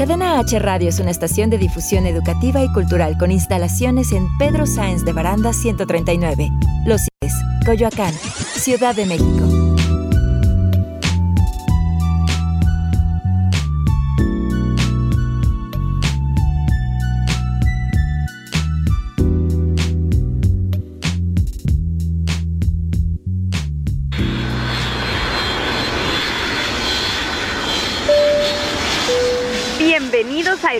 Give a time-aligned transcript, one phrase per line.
[0.00, 4.64] Cadena H Radio es una estación de difusión educativa y cultural con instalaciones en Pedro
[4.64, 6.50] Sáenz de Baranda 139,
[6.86, 7.34] Los Iles,
[7.66, 8.14] Coyoacán,
[8.54, 9.49] Ciudad de México.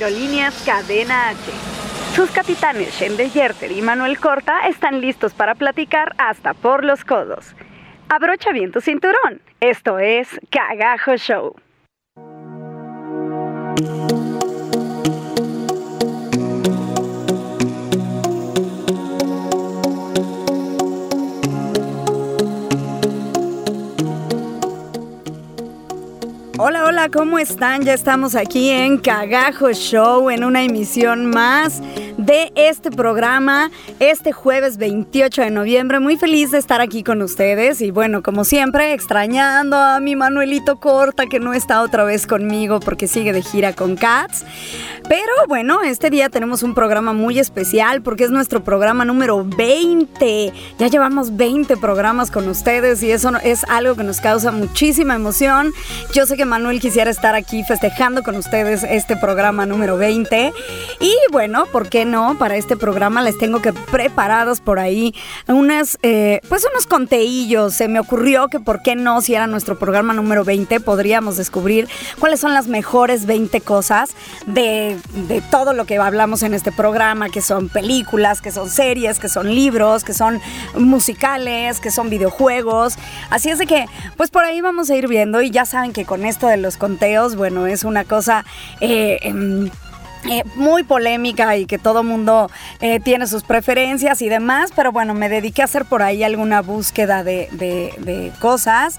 [0.01, 1.37] Aerolíneas Cadena H.
[2.15, 7.55] Sus capitanes Shende Yerter y Manuel Corta están listos para platicar hasta por los codos.
[8.09, 9.43] Abrocha bien tu cinturón.
[9.61, 11.55] Esto es Cagajo Show.
[26.63, 27.87] Hola, hola, ¿cómo están?
[27.87, 31.81] Ya estamos aquí en Cagajo Show, en una emisión más
[32.27, 36.01] de este programa, este jueves 28 de noviembre.
[36.01, 40.77] Muy feliz de estar aquí con ustedes y bueno, como siempre, extrañando a mi Manuelito
[40.81, 44.45] Corta que no está otra vez conmigo porque sigue de gira con Cats.
[45.09, 50.53] Pero bueno, este día tenemos un programa muy especial porque es nuestro programa número 20.
[50.79, 55.73] Ya llevamos 20 programas con ustedes y eso es algo que nos causa muchísima emoción.
[56.13, 60.53] Yo sé que Manuel quisiera estar aquí festejando con ustedes este programa número 20.
[61.01, 62.10] Y bueno, ¿por qué no?
[62.11, 65.15] Para este programa les tengo que preparados por ahí
[65.47, 67.75] unas, eh, pues unos conteillos.
[67.75, 71.89] Se me ocurrió que por qué no, si era nuestro programa número 20, podríamos descubrir
[72.19, 74.11] cuáles son las mejores 20 cosas
[74.47, 79.21] de, de todo lo que hablamos en este programa, que son películas, que son series,
[79.21, 80.41] que son libros, que son
[80.75, 82.97] musicales, que son videojuegos.
[83.31, 86.05] Así es de que, pues por ahí vamos a ir viendo y ya saben que
[86.05, 88.45] con esto de los conteos, bueno, es una cosa...
[88.81, 89.71] Eh, em,
[90.29, 95.15] eh, muy polémica y que todo mundo eh, tiene sus preferencias y demás, pero bueno,
[95.15, 98.99] me dediqué a hacer por ahí alguna búsqueda de, de cosas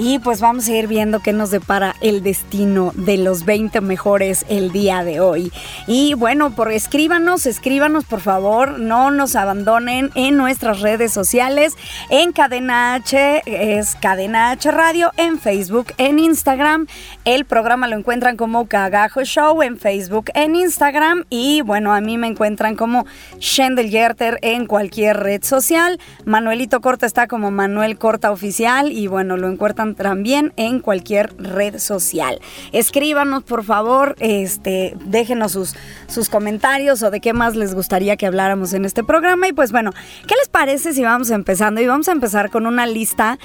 [0.00, 4.46] y pues vamos a ir viendo qué nos depara el destino de los 20 mejores
[4.48, 5.52] el día de hoy.
[5.86, 11.74] Y bueno, por escríbanos, escríbanos por favor, no nos abandonen en nuestras redes sociales,
[12.08, 16.86] en Cadena H, es Cadena H Radio, en Facebook, en Instagram.
[17.26, 21.24] El programa lo encuentran como Cagajo Show en Facebook, en Instagram.
[21.28, 23.04] Y bueno, a mí me encuentran como
[23.38, 26.00] Shendel Yerter en cualquier red social.
[26.24, 31.78] Manuelito Corta está como Manuel Corta Oficial y bueno, lo encuentran también en cualquier red
[31.78, 32.40] social.
[32.72, 35.74] Escríbanos, por favor, este, déjenos sus,
[36.06, 39.48] sus comentarios o de qué más les gustaría que habláramos en este programa.
[39.48, 39.92] Y pues bueno,
[40.26, 41.80] ¿qué les parece si vamos empezando?
[41.80, 43.38] Y vamos a empezar con una lista,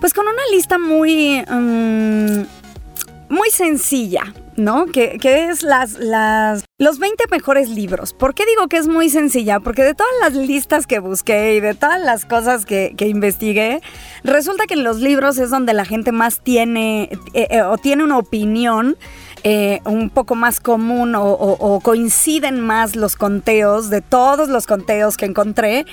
[0.00, 1.42] pues con una lista muy...
[1.48, 2.42] Mm,
[3.32, 4.86] muy sencilla, ¿no?
[4.86, 8.12] Que, es las, las, los 20 mejores libros.
[8.12, 9.60] ¿Por qué digo que es muy sencilla?
[9.60, 13.80] Porque de todas las listas que busqué y de todas las cosas que, que investigué,
[14.24, 18.04] resulta que en los libros es donde la gente más tiene eh, eh, o tiene
[18.04, 18.96] una opinión.
[19.44, 25.24] Eh, un poco más común o, coinciden más los conteos, de todos los conteos que
[25.24, 25.84] encontré,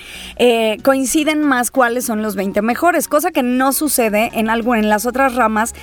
[0.84, 5.04] coinciden más cuáles son los 20 mejores, cosa que no sucede en algo en las
[5.04, 5.74] otras ramas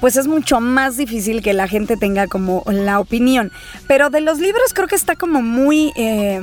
[0.00, 3.52] pues es mucho más difícil que la gente tenga como la opinión.
[3.86, 5.92] Pero de los libros creo que está como muy...
[5.96, 6.40] Eh,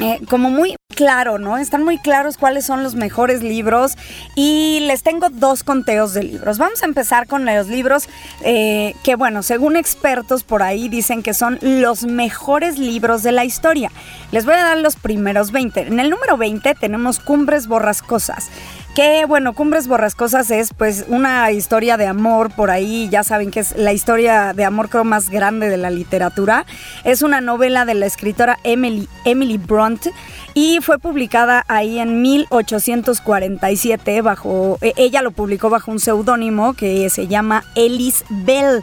[0.00, 1.56] eh, como muy claro, ¿no?
[1.58, 3.96] Están muy claros cuáles son los mejores libros
[4.36, 6.58] y les tengo dos conteos de libros.
[6.58, 8.08] Vamos a empezar con los libros
[8.42, 13.44] eh, que, bueno, según expertos por ahí dicen que son los mejores libros de la
[13.44, 13.90] historia.
[14.30, 15.80] Les voy a dar los primeros 20.
[15.80, 18.48] En el número 20 tenemos Cumbres Borrascosas
[18.98, 23.60] que bueno, Cumbres Borrascosas es pues una historia de amor por ahí, ya saben que
[23.60, 26.66] es la historia de amor creo más grande de la literatura.
[27.04, 30.08] Es una novela de la escritora Emily, Emily Brunt
[30.52, 37.08] y fue publicada ahí en 1847 bajo, e, ella lo publicó bajo un seudónimo que
[37.08, 38.82] se llama Ellis Bell.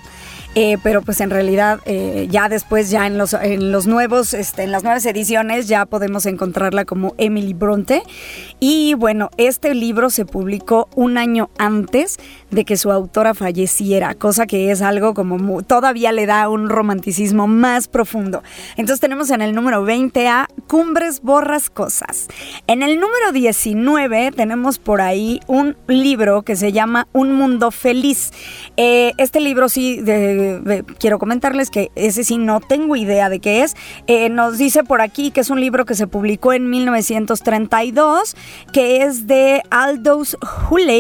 [0.58, 4.64] Eh, pero pues en realidad eh, ya después, ya en los, en los nuevos, este,
[4.64, 8.04] en las nuevas ediciones ya podemos encontrarla como Emily Bronte.
[8.62, 12.18] Y bueno, este libro se publicó un año antes
[12.52, 17.48] de que su autora falleciera, cosa que es algo como todavía le da un romanticismo
[17.48, 18.42] más profundo.
[18.78, 22.28] Entonces tenemos en el número 20 a Cumbres Borrascosas.
[22.68, 28.32] En el número 19 tenemos por ahí un libro que se llama Un Mundo Feliz.
[28.78, 30.45] Eh, este libro sí de
[31.00, 33.76] quiero comentarles que ese sí no tengo idea de qué es.
[34.08, 38.36] Eh, nos dice por aquí que es un libro que se publicó en 1932,
[38.72, 40.38] que es de Aldous
[40.70, 40.96] Huxley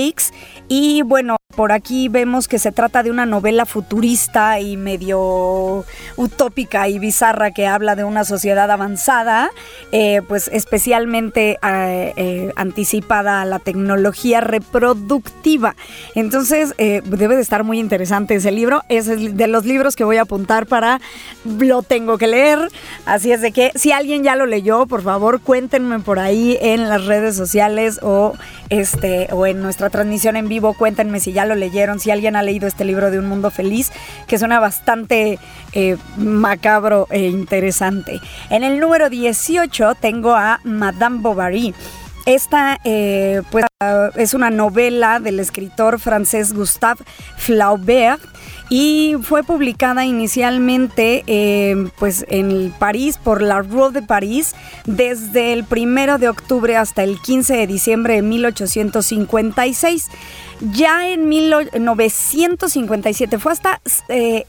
[0.68, 5.86] y bueno, por aquí vemos que se trata de una novela futurista y medio
[6.18, 9.50] utópica y bizarra que habla de una sociedad avanzada,
[9.92, 15.76] eh, pues especialmente eh, eh, anticipada a la tecnología reproductiva.
[16.14, 18.84] Entonces debe de estar muy interesante ese libro.
[18.90, 21.00] Es de los libros que voy a apuntar para
[21.46, 22.60] lo tengo que leer.
[23.06, 26.90] Así es de que si alguien ya lo leyó, por favor cuéntenme por ahí en
[26.90, 28.34] las redes sociales o
[28.70, 32.44] este o en nuestra transmisión en vivo, cuéntenme si ya lo leyeron, si alguien ha
[32.44, 33.92] leído este libro de Un Mundo Feliz,
[34.28, 35.40] que suena bastante
[35.74, 38.20] eh, macabro e interesante.
[38.50, 41.74] En el número 18 tengo a Madame Bovary.
[42.26, 43.66] Esta eh, pues,
[44.16, 47.04] es una novela del escritor francés Gustave
[47.38, 48.22] Flaubert
[48.70, 54.54] y fue publicada inicialmente eh, pues en París por la Rue de París
[54.86, 60.10] desde el 1 de octubre hasta el 15 de diciembre de 1856.
[60.74, 64.46] Ya en 1957, fue hasta 100 eh,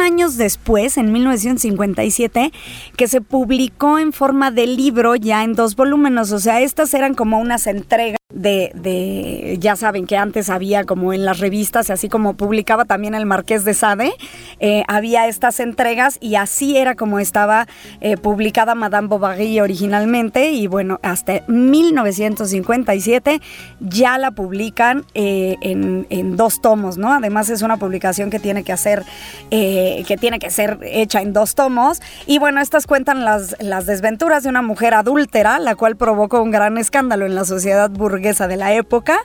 [0.00, 2.50] años después, en 1957,
[2.96, 6.32] que se publicó en forma de libro ya en dos volúmenes.
[6.32, 11.24] O sea, estas eran como unas entregas de, ya saben que antes había como en
[11.24, 14.12] las revistas, así como publicaba también el Marqués de Sade,
[14.60, 17.66] eh, había estas entregas y así era como estaba
[18.00, 23.40] eh, publicada Madame Bovary originalmente y bueno, hasta 1957
[23.80, 27.12] ya la publican en, dos tomos, ¿no?
[27.12, 29.04] Además es una publicación que tiene que hacer,
[29.50, 32.00] eh, que tiene que ser hecha en dos tomos.
[32.26, 36.50] Y bueno, estas cuentan las, las desventuras de una mujer adúltera, la cual provocó un
[36.50, 39.18] gran escándalo en la sociedad burguesa de la época.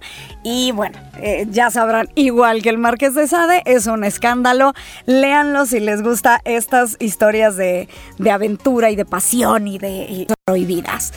[0.44, 4.74] Y bueno, eh, ya sabrán, igual que el Marqués de Sade, es un escándalo.
[5.06, 7.88] Léanlo si les gusta estas historias de,
[8.32, 11.14] aventura y de pasión y de prohibidas.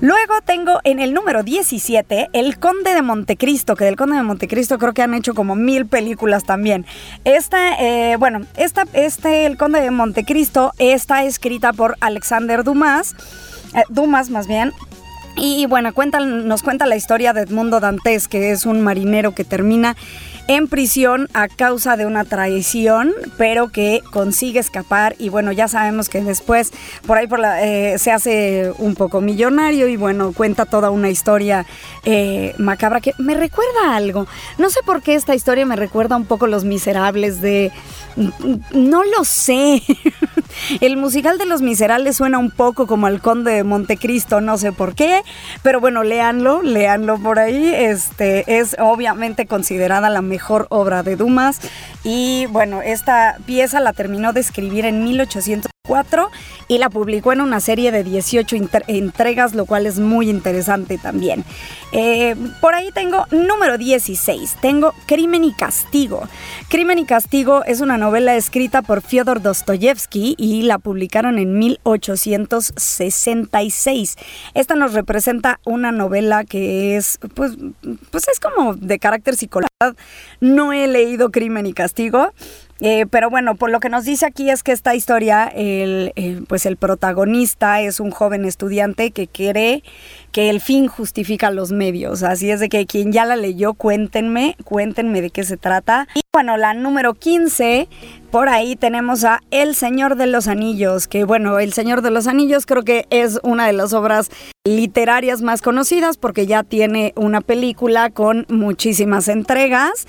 [0.00, 4.76] Luego tengo en el número 17 El Conde de Montecristo, que del Conde de Montecristo
[4.78, 6.84] creo que han hecho como mil películas también.
[7.24, 13.14] Esta, eh, bueno, esta, este El Conde de Montecristo está escrita por Alexander Dumas,
[13.74, 14.74] eh, Dumas más bien,
[15.36, 19.44] y bueno, cuenta, nos cuenta la historia de Edmundo Dantes, que es un marinero que
[19.44, 19.96] termina
[20.48, 26.08] en prisión a causa de una traición, pero que consigue escapar y bueno, ya sabemos
[26.08, 26.72] que después
[27.06, 31.10] por ahí por la, eh, se hace un poco millonario y bueno, cuenta toda una
[31.10, 31.66] historia
[32.04, 34.26] eh, macabra que me recuerda algo.
[34.58, 37.72] No sé por qué esta historia me recuerda un poco Los Miserables de...
[38.72, 39.82] No lo sé.
[40.80, 44.72] El musical de Los Miserables suena un poco como El Conde de Montecristo, no sé
[44.72, 45.22] por qué,
[45.62, 47.72] pero bueno, léanlo, léanlo por ahí.
[47.74, 51.60] Este es obviamente considerada la mejor obra de Dumas.
[52.08, 56.30] Y bueno, esta pieza la terminó de escribir en 1804
[56.68, 58.54] y la publicó en una serie de 18
[58.86, 61.44] entregas, lo cual es muy interesante también.
[61.90, 66.28] Eh, por ahí tengo número 16, tengo Crimen y Castigo.
[66.68, 74.16] Crimen y Castigo es una novela escrita por Fyodor Dostoyevsky y la publicaron en 1866.
[74.54, 77.56] Esta nos representa una novela que es, pues,
[78.12, 79.66] pues es como de carácter psicológico.
[80.40, 81.95] No he leído Crimen y Castigo.
[82.80, 86.12] Eh, pero bueno, por lo que nos dice aquí es que esta historia, el,
[86.46, 89.82] pues el protagonista es un joven estudiante que cree
[90.30, 92.22] que el fin justifica los medios.
[92.22, 96.06] Así es de que quien ya la leyó, cuéntenme, cuéntenme de qué se trata.
[96.14, 97.88] Y bueno, la número 15,
[98.30, 102.26] por ahí tenemos a El Señor de los Anillos, que bueno, El Señor de los
[102.26, 104.30] Anillos creo que es una de las obras
[104.64, 110.06] literarias más conocidas porque ya tiene una película con muchísimas entregas.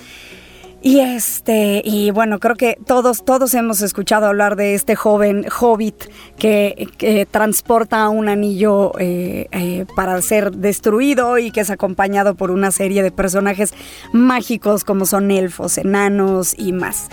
[0.88, 6.06] Y este, y bueno, creo que todos, todos hemos escuchado hablar de este joven hobbit
[6.38, 12.72] que, transporta un anillo eh, eh, para ser destruido y que es acompañado por una
[12.72, 13.74] serie de personajes
[14.14, 17.10] mágicos como son elfos, enanos y más.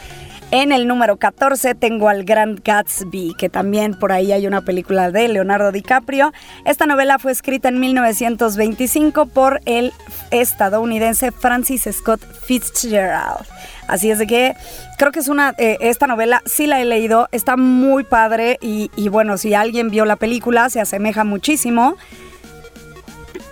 [0.56, 5.10] En el número 14 tengo al Grand Gatsby, que también por ahí hay una película
[5.10, 6.32] de Leonardo DiCaprio.
[6.64, 9.92] Esta novela fue escrita en 1925 por el
[10.30, 13.44] estadounidense Francis Scott Fitzgerald.
[13.88, 14.54] Así es de que
[14.96, 18.92] creo que es una, eh, esta novela sí la he leído, está muy padre y,
[18.94, 21.96] y bueno, si alguien vio la película se asemeja muchísimo.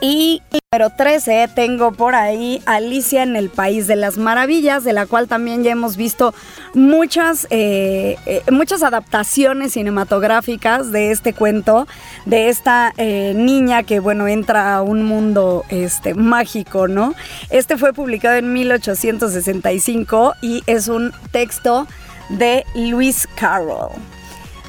[0.05, 0.43] Y
[0.73, 5.29] número 13 tengo por ahí Alicia en el País de las Maravillas, de la cual
[5.29, 6.35] también ya hemos visto
[6.75, 11.87] muchas, eh, eh, muchas adaptaciones cinematográficas de este cuento,
[12.27, 17.15] de esta eh, niña que, bueno, entra a un mundo este, mágico, ¿no?
[17.51, 21.87] Este fue publicado en 1865 y es un texto
[22.29, 23.93] de Lewis Carroll.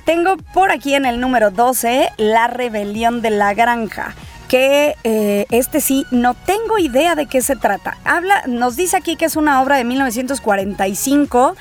[0.06, 4.14] Tengo por aquí en el número 12 La rebelión de la granja
[4.54, 7.98] que eh, este sí, no tengo idea de qué se trata.
[8.06, 11.56] Habla, nos dice aquí que es una obra de 1945,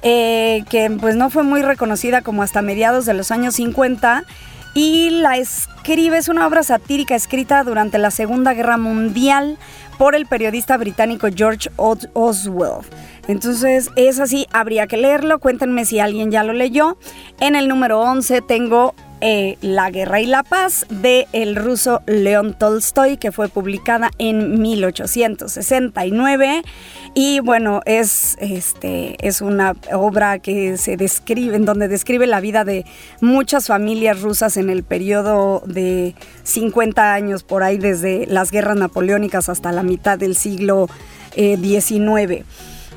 [0.00, 4.24] eh, que pues no fue muy reconocida como hasta mediados de los años 50
[4.72, 9.58] y la escribe, es una obra satírica escrita durante la Segunda Guerra Mundial
[9.98, 12.86] por el periodista británico George Oswald.
[13.26, 16.96] Entonces es así, habría que leerlo, cuéntenme si alguien ya lo leyó.
[17.40, 22.54] En el número 11 tengo eh, la Guerra y la Paz de el ruso León
[22.58, 26.62] Tolstoy, que fue publicada en 1869.
[27.14, 32.64] Y bueno, es, este, es una obra que se describe, en donde describe la vida
[32.64, 32.84] de
[33.20, 39.48] muchas familias rusas en el periodo de 50 años, por ahí desde las guerras napoleónicas
[39.48, 40.88] hasta la mitad del siglo
[41.34, 42.30] XIX.
[42.30, 42.44] Eh,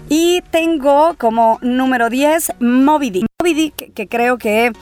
[0.09, 3.25] y tengo como número 10 Moby Dick.
[3.39, 4.73] Moby Dick, que creo que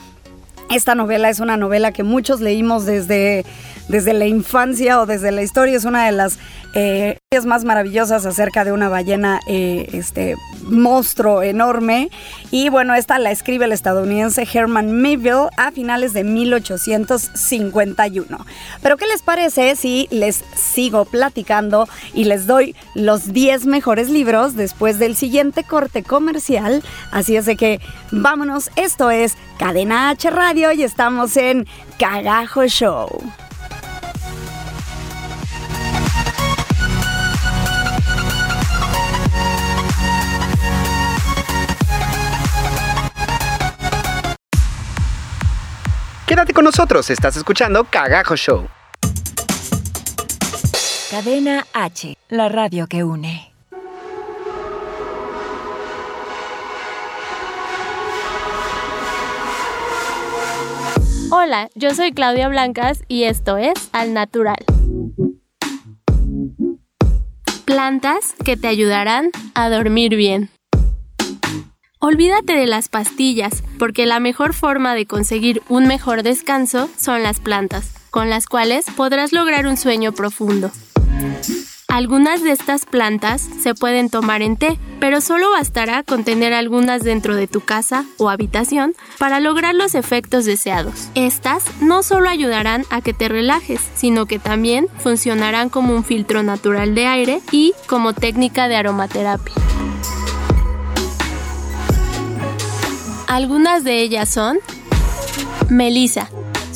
[0.70, 3.44] esta novela es una novela que muchos leímos desde,
[3.88, 5.76] desde la infancia o desde la historia.
[5.76, 6.38] Es una de las
[6.74, 12.08] eh, más maravillosas acerca de una ballena, eh, este monstruo enorme.
[12.52, 18.46] Y bueno, esta la escribe el estadounidense Herman Melville a finales de 1851.
[18.80, 24.54] Pero ¿qué les parece si les sigo platicando y les doy los 10 mejores libros
[24.54, 26.84] después del siguiente corte comercial?
[27.10, 27.80] Así es de que
[28.12, 31.66] vámonos, esto es Cadena H Radio y estamos en
[31.98, 33.08] Cagajo Show.
[46.26, 48.68] Quédate con nosotros, estás escuchando Cagajo Show.
[51.10, 53.49] Cadena H, la radio que une.
[61.32, 64.64] Hola, yo soy Claudia Blancas y esto es Al Natural.
[67.64, 70.50] Plantas que te ayudarán a dormir bien.
[72.00, 77.38] Olvídate de las pastillas, porque la mejor forma de conseguir un mejor descanso son las
[77.38, 80.72] plantas, con las cuales podrás lograr un sueño profundo.
[81.90, 87.02] Algunas de estas plantas se pueden tomar en té, pero solo bastará con tener algunas
[87.02, 91.08] dentro de tu casa o habitación para lograr los efectos deseados.
[91.16, 96.44] Estas no solo ayudarán a que te relajes, sino que también funcionarán como un filtro
[96.44, 99.54] natural de aire y como técnica de aromaterapia.
[103.26, 104.58] Algunas de ellas son
[105.68, 106.30] Melisa.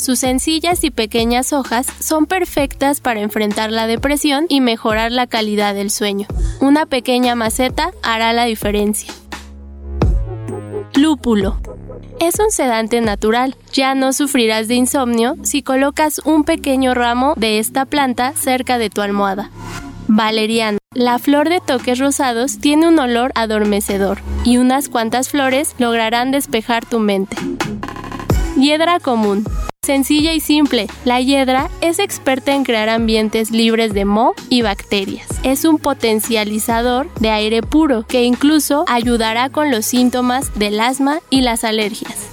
[0.05, 5.75] Sus sencillas y pequeñas hojas son perfectas para enfrentar la depresión y mejorar la calidad
[5.75, 6.27] del sueño.
[6.61, 9.11] Una pequeña maceta hará la diferencia.
[10.93, 11.59] Lúpulo.
[12.21, 13.57] Es un sedante natural.
[13.73, 18.91] Ya no sufrirás de insomnio si colocas un pequeño ramo de esta planta cerca de
[18.91, 19.51] tu almohada.
[20.07, 20.77] Valeriano.
[20.93, 26.85] La flor de toques rosados tiene un olor adormecedor y unas cuantas flores lograrán despejar
[26.85, 27.39] tu mente.
[28.57, 29.45] Hiedra común.
[29.85, 35.27] Sencilla y simple, la hiedra es experta en crear ambientes libres de moho y bacterias.
[35.43, 41.41] Es un potencializador de aire puro que incluso ayudará con los síntomas del asma y
[41.41, 42.29] las alergias.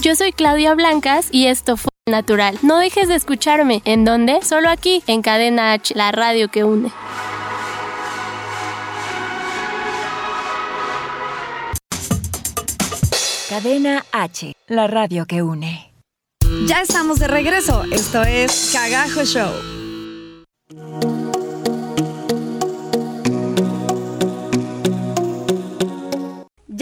[0.00, 2.58] Yo soy Claudia Blancas y esto fue Natural.
[2.62, 3.80] No dejes de escucharme.
[3.84, 4.40] ¿En dónde?
[4.42, 6.90] Solo aquí, en Cadena H, la radio que une.
[13.52, 15.92] Cadena H, la radio que une.
[16.66, 17.84] Ya estamos de regreso.
[17.92, 21.11] Esto es Cagajo Show.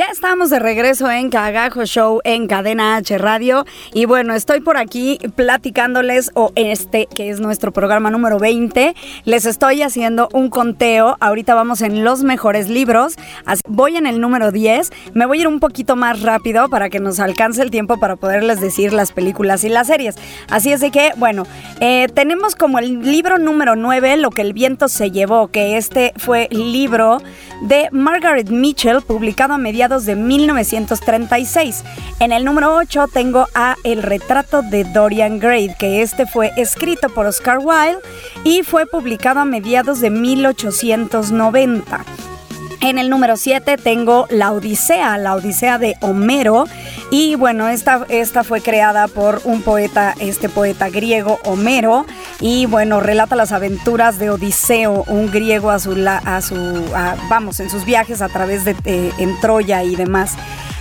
[0.01, 3.67] Ya estamos de regreso en Cagajo Show en Cadena H Radio.
[3.93, 8.95] Y bueno, estoy por aquí platicándoles o este que es nuestro programa número 20,
[9.27, 13.17] les estoy haciendo un conteo, ahorita vamos en los mejores libros,
[13.69, 16.99] voy en el número 10, me voy a ir un poquito más rápido para que
[16.99, 20.15] nos alcance el tiempo para poderles decir las películas y las series,
[20.49, 21.43] así es de que bueno,
[21.81, 26.15] eh, tenemos como el libro número 9, Lo que el viento se llevó, que este
[26.17, 27.21] fue libro
[27.61, 31.85] de Margaret Mitchell publicado a mediados de 1936.
[32.21, 37.09] En el número 8 tengo a El retrato de Dorian Gray, que este fue escrito
[37.09, 37.99] por Oscar Wilde
[38.45, 42.05] y fue publicado a mediados de 1890.
[42.83, 46.65] En el número 7 tengo La Odisea, la Odisea de Homero.
[47.11, 52.07] Y bueno, esta, esta fue creada por un poeta, este poeta griego, Homero.
[52.41, 56.55] Y bueno, relata las aventuras de Odiseo, un griego a su, a su
[57.29, 60.37] vamos, en sus viajes a través de eh, en Troya y demás.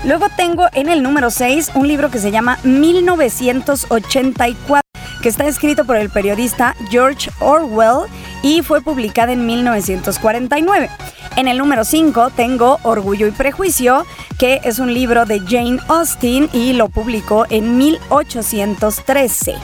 [0.05, 4.88] Luego tengo en el número 6 un libro que se llama 1984
[5.21, 8.09] que está escrito por el periodista George Orwell
[8.43, 10.89] y fue publicada en 1949.
[11.35, 14.05] En el número 5 tengo Orgullo y Prejuicio,
[14.38, 19.55] que es un libro de Jane Austen y lo publicó en 1813.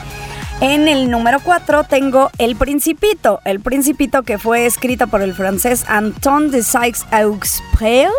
[0.60, 5.84] En el número 4 tengo El Principito, El Principito que fue escrita por el francés
[5.86, 8.10] Anton de Sykes-Auxprel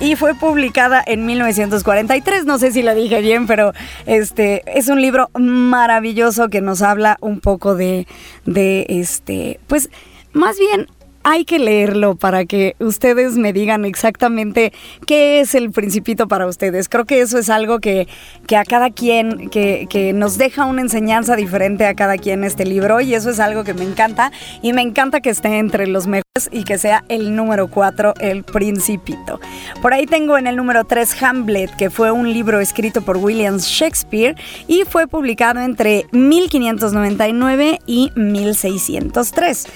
[0.00, 2.44] y fue publicada en 1943.
[2.44, 3.72] No sé si lo dije bien, pero
[4.06, 8.06] este es un libro maravilloso que nos habla un poco de,
[8.46, 9.90] de este, pues
[10.32, 10.86] más bien
[11.30, 14.72] hay que leerlo para que ustedes me digan exactamente
[15.06, 16.88] qué es el principito para ustedes.
[16.88, 18.08] Creo que eso es algo que,
[18.46, 22.64] que a cada quien, que, que, nos deja una enseñanza diferente a cada quien este
[22.64, 24.32] libro y eso es algo que me encanta
[24.62, 28.42] y me encanta que esté entre los mejores y que sea el número 4, el
[28.44, 29.38] principito.
[29.82, 33.58] Por ahí tengo en el número 3 Hamlet, que fue un libro escrito por William
[33.58, 34.34] Shakespeare
[34.66, 39.66] y fue publicado entre 1599 y 1603.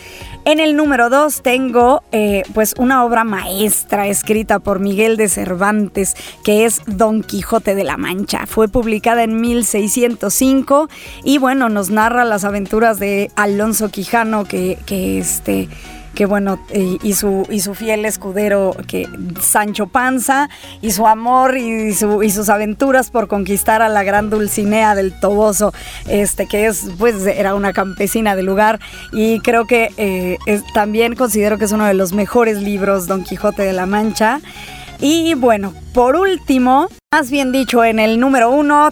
[0.44, 6.16] En el número 2 tengo eh, pues una obra maestra escrita por Miguel de Cervantes
[6.42, 8.46] que es Don Quijote de la Mancha.
[8.46, 10.88] Fue publicada en 1605
[11.22, 15.68] y bueno, nos narra las aventuras de Alonso Quijano que, que este
[16.14, 19.09] que bueno, y, su, y su fiel escudero, que
[19.40, 20.49] Sancho Panza,
[20.81, 25.19] y su amor y, su, y sus aventuras por conquistar a la gran Dulcinea del
[25.21, 25.73] Toboso,
[26.07, 28.81] este, que es, pues, era una campesina del lugar,
[29.12, 30.38] y creo que eh,
[30.75, 34.40] también considero que es uno de los mejores libros, Don Quijote de la Mancha.
[35.00, 38.90] Y bueno, por último, más bien dicho, en el número uno,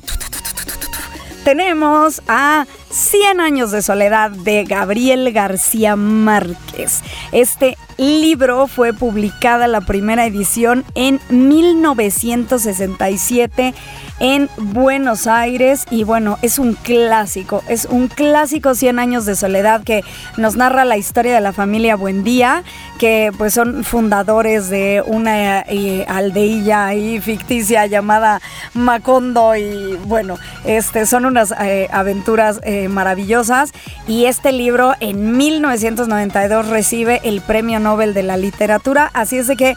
[1.45, 7.03] tenemos a 100 años de soledad de Gabriel García Márquez.
[7.33, 13.75] Este libro fue publicada la primera edición en 1967
[14.21, 15.87] en Buenos Aires.
[15.91, 20.03] Y bueno, es un clásico, es un clásico 100 años de soledad que
[20.37, 22.63] nos narra la historia de la familia Buendía,
[22.99, 28.41] que pues son fundadores de una eh, aldeilla ahí ficticia llamada
[28.75, 29.57] Macondo.
[29.57, 33.73] Y bueno, este son unas eh, aventuras eh, maravillosas.
[34.07, 39.57] Y este libro en 1992 recibe el Premio Nobel de la Literatura, así es de
[39.57, 39.77] que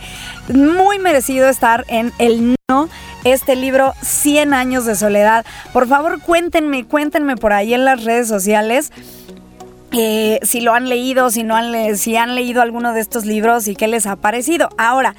[0.54, 2.90] muy merecido estar en el no
[3.24, 5.46] este libro 100 años de soledad.
[5.72, 8.92] Por favor, cuéntenme, cuéntenme por ahí en las redes sociales.
[9.92, 13.68] Eh, si lo han leído, si no han, si han leído alguno de estos libros
[13.68, 14.70] y qué les ha parecido.
[14.78, 15.16] Ahora,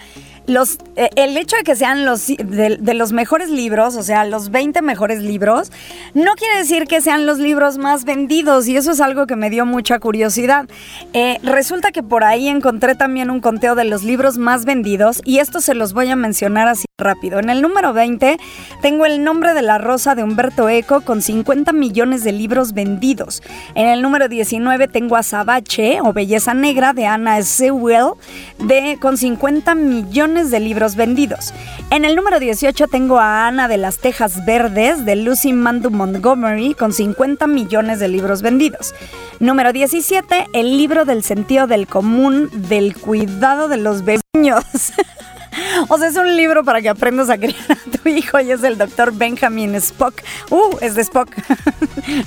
[0.46, 4.82] eh, el hecho de que sean los de, los mejores libros, o sea, los 20
[4.82, 5.72] mejores libros,
[6.12, 9.48] no quiere decir que sean los libros más vendidos y eso es algo que me
[9.48, 10.68] dio mucha curiosidad.
[11.12, 15.38] Eh, resulta que por ahí encontré también un conteo de los libros más vendidos y
[15.38, 17.38] esto se los voy a mencionar así rápido.
[17.38, 18.36] En el número 20
[18.82, 23.42] tengo El nombre de la rosa de Humberto Eco con 50 millones de libros vendidos.
[23.74, 28.12] En el número 19 tengo Azabache o Belleza Negra de Anna Sewell
[28.58, 31.54] de, con 50 millones de libros vendidos.
[31.90, 36.74] En el número 18 tengo a Ana de las Tejas Verdes de Lucy Mandu Montgomery
[36.74, 38.94] con 50 millones de libros vendidos.
[39.38, 44.64] Número 17, el libro del sentido del común del cuidado de los vecinos.
[45.88, 48.62] O sea, es un libro para que aprendas a criar a tu hijo y es
[48.62, 50.14] el doctor Benjamin Spock.
[50.50, 51.30] Uh, es de Spock.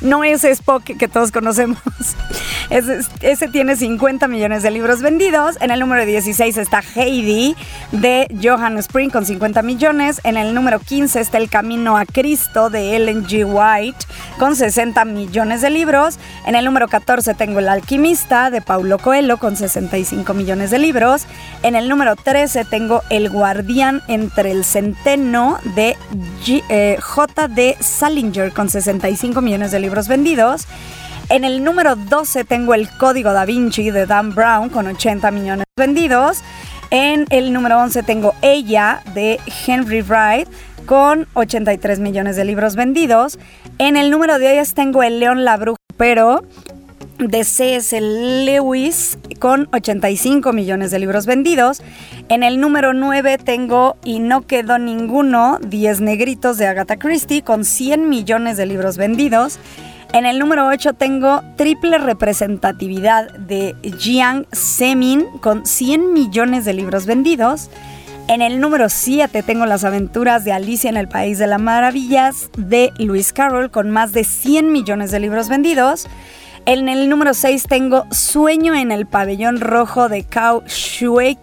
[0.02, 1.78] No es Spock que todos conocemos.
[2.70, 5.58] Ese, tiene 50 millones de libros vendidos.
[5.62, 7.56] En el número 16 está Heidi
[7.92, 10.20] de Johan Spring con 50 millones.
[10.24, 13.46] En el número 15 está El Camino a Cristo de Ellen G.
[13.46, 14.06] White
[14.40, 16.18] con 60 millones de libros.
[16.46, 21.26] En el número 14 tengo El Alquimista de Paulo Coelho con 65 millones de libros.
[21.63, 25.98] En el número 13 tengo El Guardián entre el Centeno de
[26.48, 27.78] eh, J.D.
[27.80, 30.68] Salinger con 65 millones de libros vendidos.
[31.30, 35.66] En el número 12 tengo El Código da Vinci de Dan Brown con 80 millones
[35.76, 36.42] vendidos.
[36.90, 40.48] En el número 11 tengo Ella de Henry Wright
[40.86, 43.40] con 83 millones de libros vendidos.
[43.78, 46.46] En el número 10 tengo El León la Bruja, pero
[47.20, 48.00] de C.S.
[48.00, 51.82] Lewis con 85 millones de libros vendidos.
[52.30, 57.66] En el número 9 tengo Y no quedó ninguno, 10 negritos de Agatha Christie con
[57.66, 59.60] 100 millones de libros vendidos.
[60.14, 67.06] En el número 8 tengo Triple Representatividad de Jiang Zemin con 100 millones de libros
[67.06, 67.70] vendidos.
[68.30, 72.50] En el número 7 tengo Las aventuras de Alicia en el País de las Maravillas
[72.58, 76.08] de Lewis Carroll con más de 100 millones de libros vendidos.
[76.68, 81.40] En el número 6 tengo Sueño en el pabellón rojo de Kao Shueki.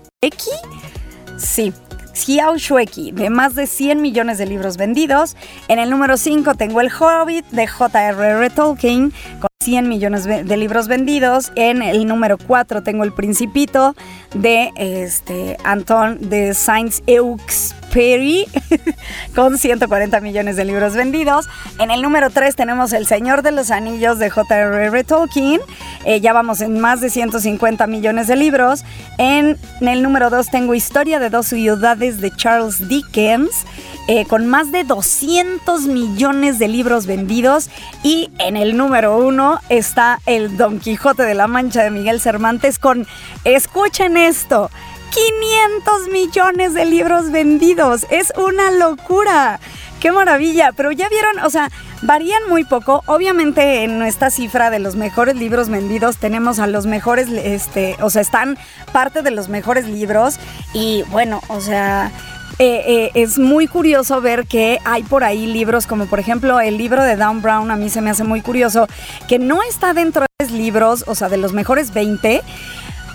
[1.39, 1.73] Sí,
[2.13, 5.35] Xiao Shueki, de más de 100 millones de libros vendidos.
[5.69, 8.51] En el número 5 tengo El Hobbit, de J.R.R.
[8.51, 9.15] Tolkien,
[9.65, 11.51] 100 millones de libros vendidos.
[11.55, 13.97] En el número 4 tengo El Principito
[14.35, 18.47] de este, Anton de Saint-Exupéry
[19.35, 21.49] con 140 millones de libros vendidos.
[21.79, 25.05] En el número 3 tenemos El Señor de los Anillos de J.R.R.
[25.05, 25.61] Tolkien.
[26.05, 28.85] Eh, ya vamos en más de 150 millones de libros.
[29.17, 33.65] En, en el número 2 tengo Historia de dos ciudades de Charles Dickens.
[34.07, 37.71] Eh, con más de 200 millones de libros vendidos.
[38.03, 42.79] Y en el número uno está el Don Quijote de la Mancha de Miguel Cervantes
[42.79, 43.07] con,
[43.45, 44.71] escuchen esto,
[45.15, 48.07] 500 millones de libros vendidos.
[48.11, 49.61] Es una locura.
[50.01, 50.73] ¡Qué maravilla!
[50.77, 51.71] Pero ya vieron, o sea,
[52.03, 53.03] varían muy poco.
[53.07, 58.11] Obviamente en esta cifra de los mejores libros vendidos tenemos a los mejores, este, o
[58.11, 58.59] sea, están
[58.93, 60.39] parte de los mejores libros.
[60.73, 62.11] Y bueno, o sea,
[62.59, 66.79] eh, eh, es muy curioso ver que hay por ahí libros como por ejemplo el
[66.79, 68.87] libro de Dan Brown, a mí se me hace muy curioso,
[69.29, 72.43] que no está dentro de los libros, o sea, de los mejores 20,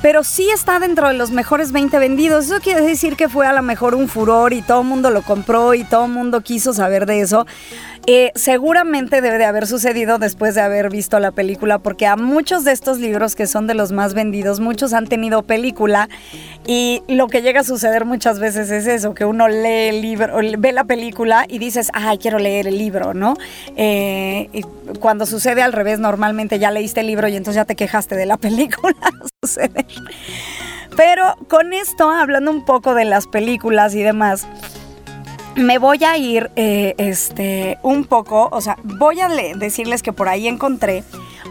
[0.01, 2.45] pero sí está dentro de los mejores 20 vendidos.
[2.45, 5.21] Eso quiere decir que fue a lo mejor un furor y todo el mundo lo
[5.21, 7.45] compró y todo el mundo quiso saber de eso.
[8.07, 12.63] Eh, seguramente debe de haber sucedido después de haber visto la película, porque a muchos
[12.63, 16.09] de estos libros que son de los más vendidos, muchos han tenido película
[16.65, 20.39] y lo que llega a suceder muchas veces es eso, que uno lee el libro,
[20.57, 23.35] ve la película y dices, ay, quiero leer el libro, ¿no?
[23.75, 24.63] Eh, y
[24.99, 28.25] cuando sucede al revés, normalmente ya leíste el libro y entonces ya te quejaste de
[28.25, 28.95] la película.
[30.97, 34.47] Pero con esto, hablando un poco de las películas y demás,
[35.55, 40.27] me voy a ir eh, este, un poco, o sea, voy a decirles que por
[40.27, 41.03] ahí encontré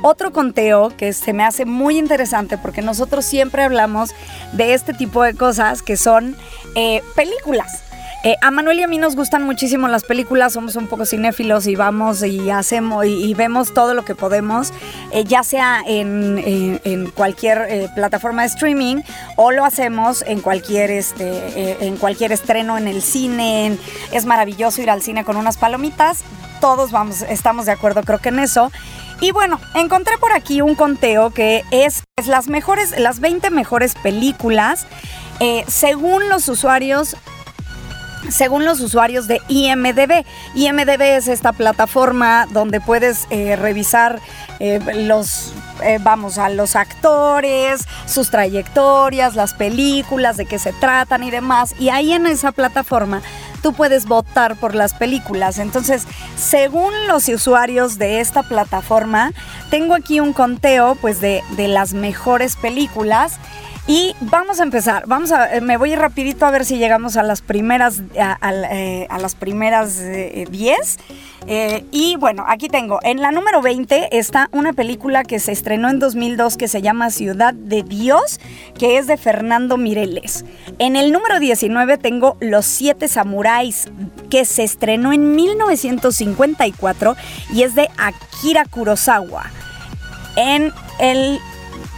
[0.03, 4.15] otro conteo que se me hace muy interesante porque nosotros siempre hablamos
[4.53, 6.37] de este tipo de cosas que son
[6.75, 7.88] eh, películas.
[8.25, 11.69] Eh, a Manuel y a mí nos gustan muchísimo las películas, somos un poco cinéfilos
[11.69, 14.73] y vamos y hacemos y, vemos todo lo que podemos,
[15.13, 19.03] eh, ya sea en, cualquier eh, plataforma de streaming
[19.37, 23.79] o lo hacemos en cualquier, este, en cualquier estreno en el cine.
[24.11, 26.25] es maravilloso ir al cine con unas palomitas,
[26.61, 28.73] todos vamos, estamos de acuerdo creo que en eso.
[29.21, 34.87] Y bueno, encontré por aquí un conteo que es, las mejores, las 20 mejores películas
[35.69, 37.17] según los usuarios
[38.31, 40.25] según los usuarios de IMDB.
[40.55, 44.21] IMDB es esta plataforma donde puedes eh, revisar
[44.61, 51.23] eh, los, eh, vamos, a los actores, sus trayectorias, las películas, de qué se tratan
[51.23, 51.75] y demás.
[51.79, 53.23] Y ahí en esa plataforma
[53.63, 55.59] tú puedes votar por las películas.
[55.59, 59.33] Entonces, según los usuarios de esta plataforma,
[59.71, 63.39] tengo aquí un conteo pues de, de las mejores películas.
[63.89, 65.05] Y vamos a empezar.
[65.07, 69.09] Vamos a, eh, me voy rapidito a ver si llegamos a las primeras, a, eh,
[69.19, 70.99] las primeras 10.
[71.47, 72.99] Eh, y bueno, aquí tengo.
[73.03, 77.09] En la número 20 está una película que se estrenó en 2002 que se llama
[77.09, 78.41] Ciudad de Dios,
[78.79, 80.45] que es de Fernando Mireles.
[80.79, 83.89] En el número 19 tengo Los Siete Samuráis,
[84.29, 87.17] que se estrenó en 1954
[87.55, 89.47] y es de Akira Kurosawa.
[90.37, 91.41] En el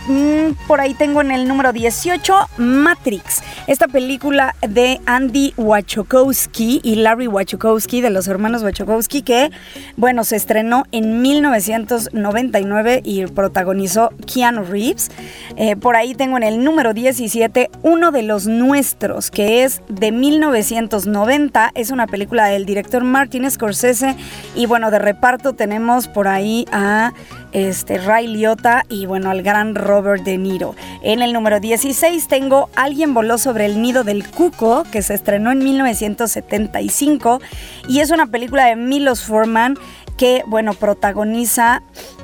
[0.08, 6.94] Mm, por ahí tengo en el número 18 Matrix, esta película de Andy Wachowski y
[6.96, 9.50] Larry Wachowski, de los hermanos Wachowski, que,
[9.96, 15.10] bueno, se estrenó en 1999 y protagonizó Keanu Reeves.
[15.56, 20.12] Eh, por ahí tengo en el número 17 uno de los nuestros, que es de
[20.12, 24.16] 1990, es una película del director Martin Scorsese
[24.56, 27.12] y, bueno, de reparto tenemos por ahí a
[27.52, 30.74] este, Ray Liotta y bueno, al gran Robert De Niro.
[31.02, 35.50] En el número 16 tengo Alguien voló sobre el nido del cuco, que se estrenó
[35.50, 37.40] en 1975
[37.88, 39.76] y es una película de Milos Forman
[40.16, 41.82] que, bueno, protagoniza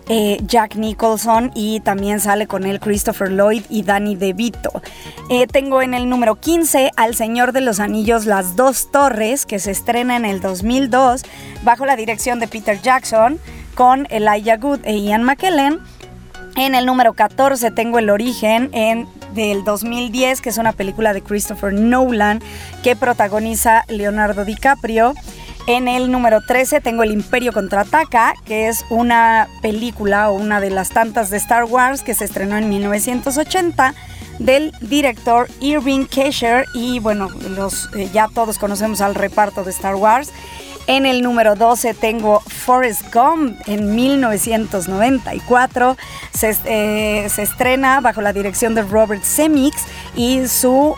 [0.08, 4.82] eh, Jack Nicholson y también sale con él Christopher Lloyd y Danny DeVito.
[5.30, 9.58] Eh, tengo en el número 15 Al Señor de los Anillos Las Dos Torres, que
[9.58, 11.22] se estrena en el 2002
[11.62, 13.40] bajo la dirección de Peter Jackson
[13.76, 15.78] con Elijah Good e Ian McKellen.
[16.56, 21.22] En el número 14 tengo El Origen en, del 2010, que es una película de
[21.22, 22.40] Christopher Nolan
[22.82, 25.14] que protagoniza Leonardo DiCaprio.
[25.68, 30.70] En el número 13 tengo El Imperio Contraataca, que es una película o una de
[30.70, 33.94] las tantas de Star Wars que se estrenó en 1980
[34.38, 39.96] del director Irving Kesher y bueno, los, eh, ya todos conocemos al reparto de Star
[39.96, 40.32] Wars.
[40.88, 45.96] En el número 12 tengo Forrest Gump en 1994.
[46.32, 49.76] Se, se estrena bajo la dirección de Robert Semix
[50.14, 50.96] y su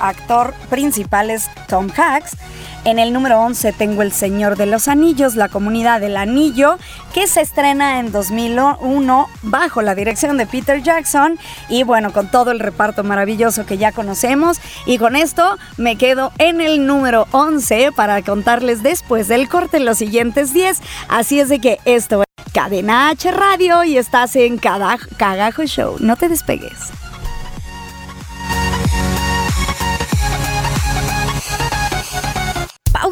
[0.00, 2.36] actor principal es Tom Hanks.
[2.84, 6.78] En el número 11 tengo El Señor de los Anillos, la comunidad del anillo,
[7.12, 11.38] que se estrena en 2001 bajo la dirección de Peter Jackson
[11.68, 14.58] y bueno, con todo el reparto maravilloso que ya conocemos.
[14.86, 19.98] Y con esto me quedo en el número 11 para contarles después del corte los
[19.98, 20.80] siguientes 10.
[21.08, 25.96] Así es de que esto es Cadena H Radio y estás en Cagajo Show.
[26.00, 26.92] No te despegues.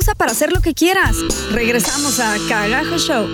[0.06, 1.16] Pausa para hacer lo que quieras.
[1.52, 3.26] Regresamos a Cagajo Show.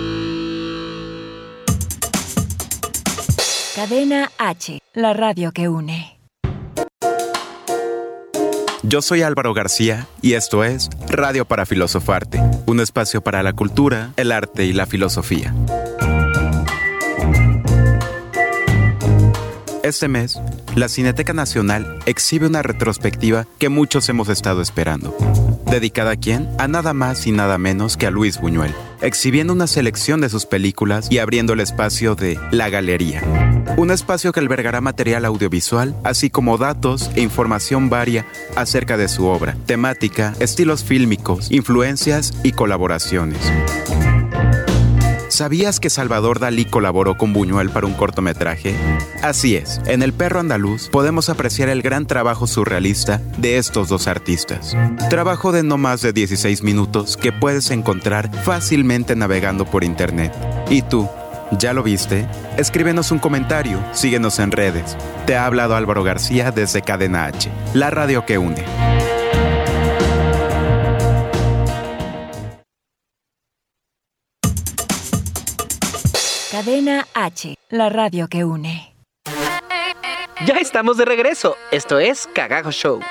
[3.75, 6.19] Cadena H, la radio que une.
[8.83, 14.11] Yo soy Álvaro García y esto es Radio para Filosofarte, un espacio para la cultura,
[14.17, 15.55] el arte y la filosofía.
[19.83, 20.39] Este mes,
[20.75, 25.15] la Cineteca Nacional exhibe una retrospectiva que muchos hemos estado esperando.
[25.65, 26.49] ¿Dedicada a quién?
[26.59, 30.45] A nada más y nada menos que a Luis Buñuel, exhibiendo una selección de sus
[30.45, 33.21] películas y abriendo el espacio de La Galería.
[33.77, 39.25] Un espacio que albergará material audiovisual, así como datos e información varia acerca de su
[39.25, 43.39] obra, temática, estilos fílmicos, influencias y colaboraciones.
[45.33, 48.75] ¿Sabías que Salvador Dalí colaboró con Buñuel para un cortometraje?
[49.23, 54.05] Así es, en El perro andaluz podemos apreciar el gran trabajo surrealista de estos dos
[54.05, 54.77] artistas.
[55.09, 60.31] Trabajo de no más de 16 minutos que puedes encontrar fácilmente navegando por internet.
[60.69, 61.09] ¿Y tú?
[61.57, 62.27] ¿Ya lo viste?
[62.57, 64.95] Escríbenos un comentario, síguenos en redes.
[65.25, 68.92] Te ha hablado Álvaro García desde Cadena H, la radio que une.
[76.63, 78.95] Cadena H, la radio que une.
[80.45, 81.57] Ya estamos de regreso.
[81.71, 83.01] Esto es Cagajo Show.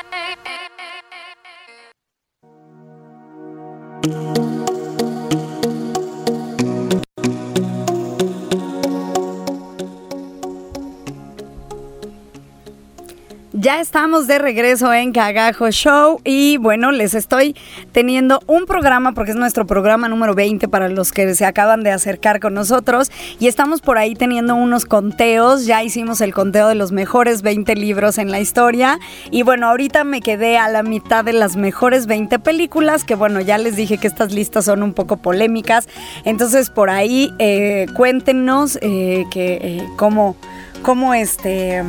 [13.72, 17.56] Ya estamos de regreso en Cagajo Show y bueno, les estoy
[17.92, 21.90] teniendo un programa porque es nuestro programa número 20 para los que se acaban de
[21.90, 26.74] acercar con nosotros y estamos por ahí teniendo unos conteos, ya hicimos el conteo de
[26.74, 28.98] los mejores 20 libros en la historia
[29.30, 33.40] y bueno, ahorita me quedé a la mitad de las mejores 20 películas que bueno,
[33.40, 35.88] ya les dije que estas listas son un poco polémicas,
[36.26, 40.36] entonces por ahí eh, cuéntenos eh, que eh, cómo,
[40.82, 41.82] cómo este...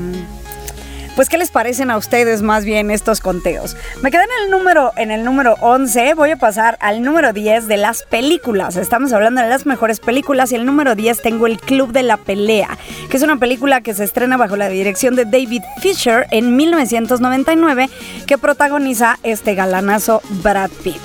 [1.16, 3.78] Pues, ¿qué les parecen a ustedes más bien estos conteos?
[4.02, 7.68] Me quedé en el número, en el número 11, voy a pasar al número 10
[7.68, 8.78] de las películas.
[8.78, 12.18] Estamos hablando de las mejores películas y el número 10 tengo El Club de la
[12.18, 12.80] Pelea,
[13.12, 17.92] que es una película que se estrena bajo la dirección de David Fisher en 1999,
[18.26, 20.98] que protagoniza este galanazo Brad Pitt.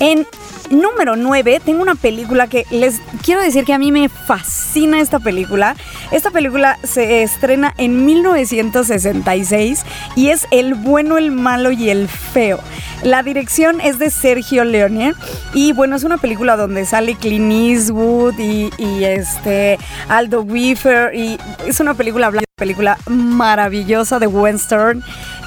[0.00, 0.26] En
[0.70, 5.18] número 9 tengo una película que les quiero decir que a mí me fascina esta
[5.18, 5.76] película.
[6.10, 9.84] Esta película se estrena en 1966
[10.16, 12.60] y es El bueno, el malo y el feo.
[13.02, 15.14] La dirección es de Sergio Leone
[15.54, 18.70] y bueno, es una película donde sale Clint Eastwood y,
[19.02, 25.02] este Aldo Weaver y es una película, película maravillosa de Western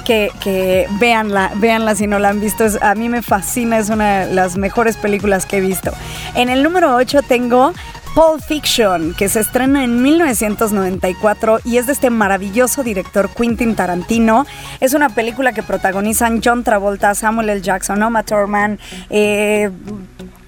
[0.06, 2.64] que, que véanla, véanla si no la han visto.
[2.80, 5.90] a mí me fascina, es una de las mejores películas que he visto.
[6.34, 7.72] En el número 8 tengo
[8.14, 14.46] Pulp Fiction, que se estrena en 1994 y es de este maravilloso director Quentin Tarantino.
[14.80, 17.60] Es una película que protagonizan John Travolta, Samuel L.
[17.60, 18.78] Jackson, Oma Thurman,
[19.10, 19.70] eh,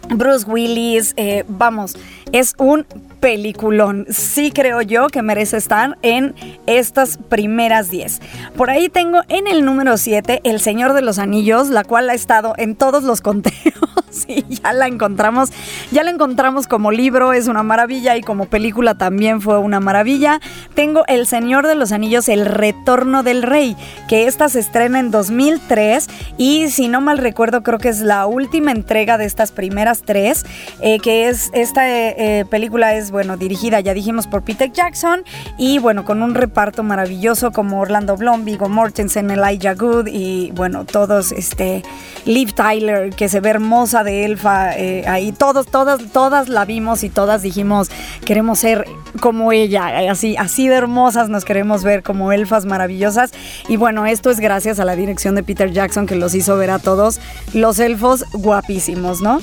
[0.09, 1.97] Bruce Willis, eh, vamos,
[2.33, 2.87] es un
[3.21, 4.07] peliculón.
[4.09, 6.35] Sí creo yo que merece estar en
[6.67, 8.21] estas primeras 10.
[8.57, 12.15] Por ahí tengo en el número 7 El Señor de los Anillos, la cual ha
[12.15, 15.51] estado en todos los conteos y ya la encontramos.
[15.91, 20.41] Ya la encontramos como libro, es una maravilla y como película también fue una maravilla.
[20.75, 23.77] Tengo El Señor de los Anillos, El Retorno del Rey,
[24.09, 28.27] que esta se estrena en 2003 y si no mal recuerdo creo que es la
[28.27, 30.45] última entrega de estas primeras tres,
[30.81, 35.25] eh, que es esta eh, película es bueno, dirigida, ya dijimos, por Peter Jackson.
[35.57, 40.85] Y bueno, con un reparto maravilloso como Orlando Bloom, Viggo Mortensen, Elijah Good y bueno,
[40.85, 41.83] todos, este,
[42.25, 45.33] Liv Tyler, que se ve hermosa de elfa, eh, ahí.
[45.33, 47.91] Todos, todas, todas la vimos y todas dijimos,
[48.25, 48.87] queremos ser
[49.21, 53.33] como ella, así, así de hermosas nos queremos ver como elfas maravillosas.
[53.69, 56.71] Y bueno, esto es gracias a la dirección de Peter Jackson que los hizo ver
[56.71, 57.21] a todos
[57.55, 59.41] los elfos guapísimos, ¿no?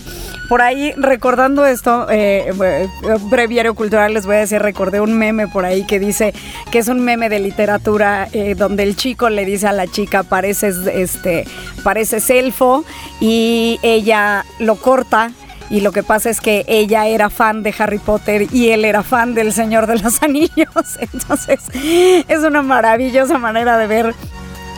[0.47, 2.87] por ahí, recordando esto, eh, eh,
[3.55, 6.33] breviario cultural, les voy a decir, recordé un meme por ahí que dice
[6.71, 10.23] que es un meme de literatura eh, donde el chico le dice a la chica,
[10.23, 11.45] pareces, este,
[11.81, 12.83] pareces elfo,
[13.21, 15.31] y ella lo corta
[15.69, 19.03] y lo que pasa es que ella era fan de Harry Potter y él era
[19.03, 20.99] fan del Señor de los Anillos.
[20.99, 21.61] Entonces
[22.27, 24.15] es una maravillosa manera de ver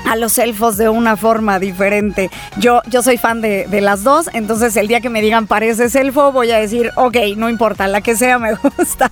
[0.05, 2.29] a los elfos de una forma diferente.
[2.57, 5.95] Yo, yo soy fan de, de, las dos, entonces el día que me digan pareces
[5.95, 9.11] elfo, voy a decir, ok, no importa, la que sea me gusta.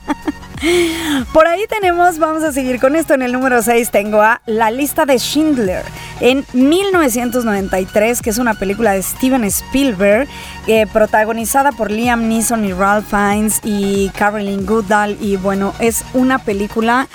[1.33, 3.13] Por ahí tenemos, vamos a seguir con esto.
[3.13, 5.83] En el número 6 tengo a La lista de Schindler
[6.21, 10.27] en 1993, que es una película de Steven Spielberg,
[10.67, 15.17] eh, protagonizada por Liam Neeson y Ralph Fiennes y Carolyn Goodall.
[15.19, 17.07] Y bueno, es una película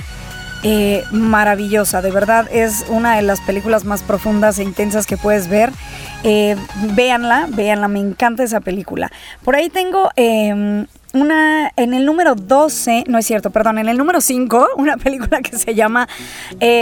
[0.62, 5.49] eh, maravillosa, de verdad es una de las películas más profundas e intensas que puedes
[5.49, 5.70] ver.
[6.23, 6.55] Eh,
[6.94, 9.11] véanla, véanla, me encanta esa película.
[9.42, 13.96] Por ahí tengo em, una, en el número 12, no es cierto, perdón, en el
[13.96, 16.09] número 5, una película que se llama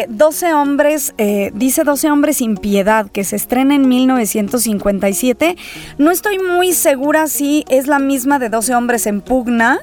[0.09, 1.14] 12 eh, hombres,
[1.55, 5.57] dice 12 hombres sin piedad, que se estrena en 1957.
[5.99, 9.79] No estoy muy segura si es la misma de 12 hombres en pugna.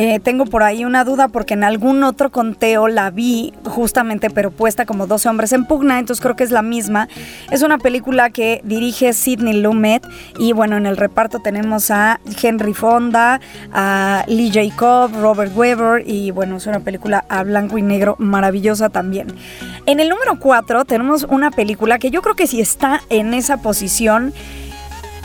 [0.00, 4.52] Eh, tengo por ahí una duda porque en algún otro conteo la vi justamente, pero
[4.52, 7.08] puesta como 12 hombres en pugna, entonces creo que es la misma.
[7.50, 10.06] Es una película que dirige Sidney Lumet
[10.38, 13.40] y bueno, en el reparto tenemos a Henry Fonda,
[13.72, 18.90] a Lee Jacob, Robert Weber y bueno, es una película a blanco y negro maravillosa
[18.90, 19.34] también.
[19.86, 23.56] En el número 4 tenemos una película que yo creo que si está en esa
[23.56, 24.32] posición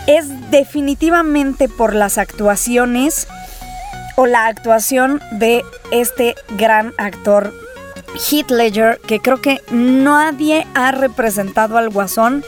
[0.08, 3.28] es definitivamente por las actuaciones
[4.16, 7.54] o la actuación de este gran actor
[8.16, 12.44] Heath Ledger, que creo que nadie ha representado al Guasón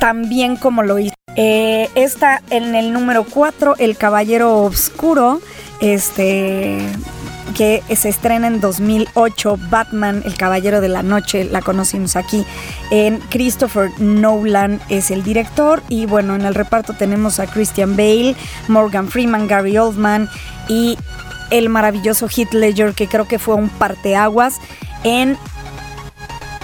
[0.00, 1.14] tan bien como lo hizo.
[1.36, 5.40] Eh, está en el número 4, El Caballero Oscuro,
[5.80, 6.78] este,
[7.56, 12.44] que se estrena en 2008, Batman, El Caballero de la Noche, la conocimos aquí.
[12.90, 18.34] En Christopher Nolan es el director y bueno, en el reparto tenemos a Christian Bale,
[18.68, 20.28] Morgan Freeman, Gary Oldman
[20.68, 20.96] y
[21.50, 24.58] el maravilloso Heath Ledger, que creo que fue un parteaguas
[25.04, 25.36] en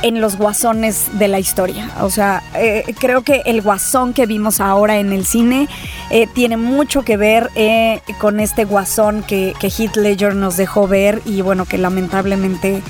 [0.02, 1.90] en los guasones de la historia.
[2.00, 5.68] O sea, eh, creo que el guasón que vimos ahora en el cine
[6.10, 9.96] eh, tiene mucho que ver eh, con este guasón que, que Heath
[10.34, 12.82] nos dejó ver y bueno, que lamentablemente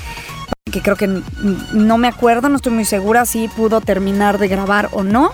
[0.71, 1.21] que creo que
[1.73, 5.33] no me acuerdo, no estoy muy segura si pudo terminar de grabar o no,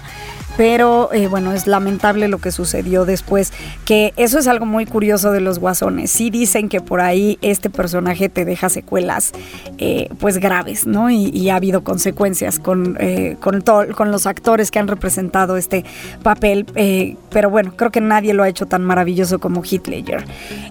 [0.58, 3.54] pero eh, bueno, es lamentable lo que sucedió después,
[3.86, 6.10] que eso es algo muy curioso de los guasones.
[6.10, 9.34] Sí dicen que por ahí este personaje te deja secuelas
[9.78, 11.12] eh, pues graves, ¿no?
[11.12, 15.86] Y, ha habido consecuencias con, eh, con, con los actores que han representado este
[16.24, 16.66] papel,
[17.30, 20.26] pero bueno, creo que nadie lo ha hecho tan maravilloso como Ledger.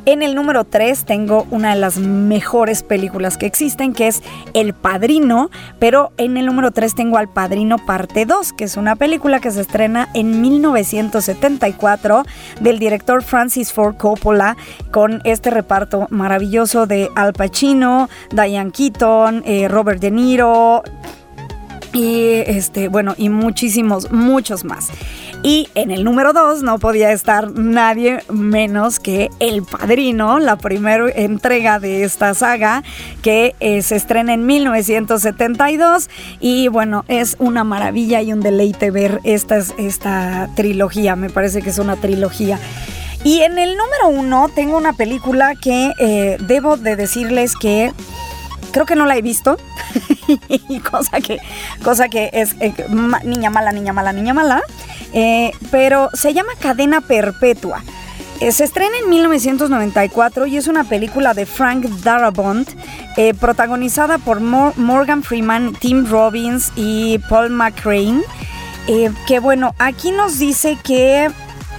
[0.04, 4.22] En el número 3 tengo una de las mejores películas que existen, que es
[4.52, 8.96] El Padrino, pero en el número 3 tengo Al Padrino parte 2, que es una
[8.96, 12.24] película que se está estrena en 1974
[12.60, 14.56] del director Francis Ford Coppola
[14.90, 20.82] con este reparto maravilloso de Al Pacino, Diane Keaton, eh, Robert De Niro
[21.92, 24.88] y este bueno y muchísimos muchos más.
[25.42, 31.08] Y en el número 2 no podía estar nadie menos que El Padrino, la primera
[31.14, 32.82] entrega de esta saga
[33.22, 39.20] que eh, se estrena en 1972 y bueno, es una maravilla y un deleite ver
[39.24, 42.58] esta, esta trilogía, me parece que es una trilogía.
[43.24, 47.92] Y en el número 1 tengo una película que eh, debo de decirles que
[48.76, 49.56] creo que no la he visto.
[50.90, 51.38] cosa que,
[51.82, 52.74] cosa que es eh,
[53.24, 54.62] niña mala, niña mala, niña mala.
[55.14, 57.82] Eh, pero se llama Cadena Perpetua.
[58.40, 62.68] Eh, se estrena en 1994 y es una película de Frank Darabont,
[63.40, 68.20] protagonizada por Morgan Freeman, Tim Robbins y Paul McCrane.
[69.26, 71.30] que bueno, aquí nos dice que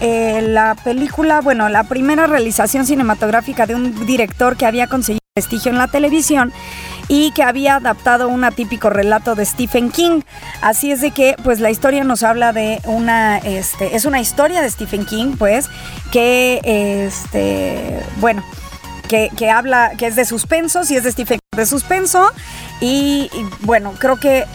[0.02, 5.78] la película, bueno, la primera realización cinematográfica de un director que había conseguido prestigio en
[5.78, 6.52] la televisión
[7.08, 10.22] y que había adaptado un atípico relato de Stephen King.
[10.62, 14.64] Así es de que, pues la historia nos habla de una, este, es una historia
[14.64, 15.70] de Stephen King, pues,
[16.12, 18.44] que, este, bueno,
[19.08, 22.32] que, habla, que es de suspenso, si es de Stephen King de suspenso.
[22.82, 24.46] Y, y, bueno, creo que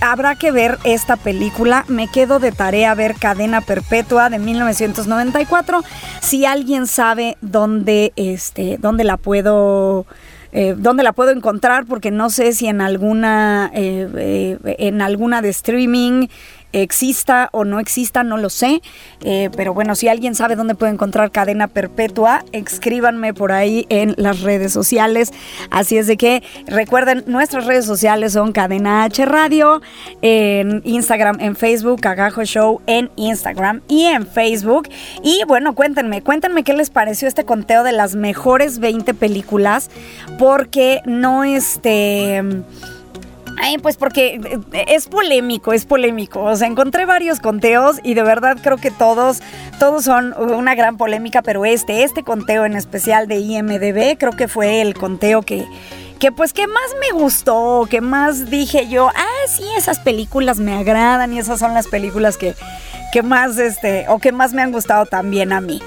[0.00, 1.84] habrá que ver esta película.
[1.86, 5.82] Me quedo de tarea ver Cadena Perpetua de 1994.
[6.20, 10.04] Si alguien sabe dónde, este, dónde la puedo
[10.52, 15.40] eh, dónde la puedo encontrar, porque no sé si en alguna, eh, eh, en alguna
[15.40, 16.28] de streaming
[16.72, 18.82] exista o no exista, no lo sé.
[19.22, 24.14] Eh, pero bueno, si alguien sabe dónde puede encontrar cadena perpetua, escríbanme por ahí en
[24.16, 25.32] las redes sociales.
[25.70, 29.82] Así es de que recuerden, nuestras redes sociales son Cadena H Radio,
[30.22, 34.88] en Instagram, en Facebook, Cagajo Show en Instagram y en Facebook.
[35.22, 39.90] Y bueno, cuéntenme, cuéntenme qué les pareció este conteo de las mejores 20 películas,
[40.38, 42.42] porque no este...
[43.58, 44.40] Ay, pues porque
[44.72, 46.42] eh, es polémico, es polémico.
[46.42, 49.42] O sea, encontré varios conteos y de verdad creo que todos,
[49.78, 54.48] todos son una gran polémica, pero este, este conteo en especial de IMDB, creo que
[54.48, 55.66] fue el conteo que,
[56.18, 60.74] que pues que más me gustó, que más dije yo, ah, sí, esas películas me
[60.74, 62.54] agradan y esas son las películas que,
[63.12, 65.80] que más, este, o que más me han gustado también a mí.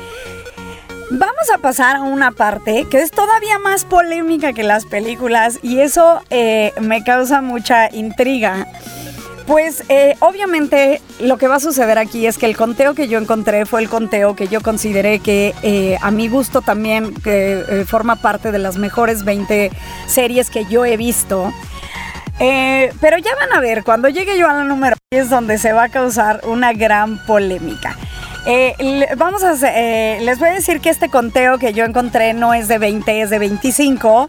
[1.12, 5.80] Vamos a pasar a una parte que es todavía más polémica que las películas y
[5.80, 8.68] eso eh, me causa mucha intriga.
[9.46, 13.20] Pues eh, obviamente lo que va a suceder aquí es que el conteo que yo
[13.20, 18.16] encontré fue el conteo que yo consideré que eh, a mi gusto también que, forma
[18.16, 19.70] parte de las mejores 20
[20.08, 21.54] series que yo he visto.
[22.40, 25.84] pero ya van a ver, cuando llegue yo a la número es donde se va
[25.84, 27.96] a causar una gran polémica.
[28.48, 32.54] Eh, vamos a eh, les voy a decir que este conteo que yo encontré no
[32.54, 34.28] es de 20, es de 25,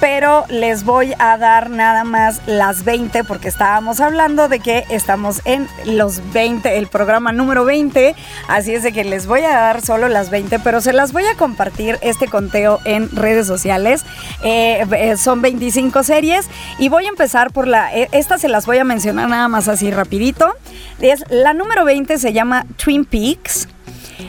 [0.00, 5.40] pero les voy a dar nada más las 20 porque estábamos hablando de que estamos
[5.44, 8.14] en los 20, el programa número 20,
[8.48, 11.24] así es de que les voy a dar solo las 20, pero se las voy
[11.26, 14.04] a compartir este conteo en redes sociales.
[14.42, 18.84] Eh, son 25 series y voy a empezar por la, esta se las voy a
[18.84, 20.54] mencionar nada más así rapidito.
[21.00, 23.68] Es, la número 20 se llama Twin Peaks.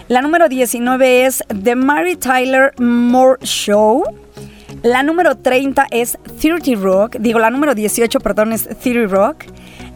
[0.08, 4.04] La número 19 es The Mary Tyler Moore Show.
[4.84, 7.18] La número 30 es 30 Rock.
[7.20, 9.46] Digo, la número 18, perdón, es 30 Rock.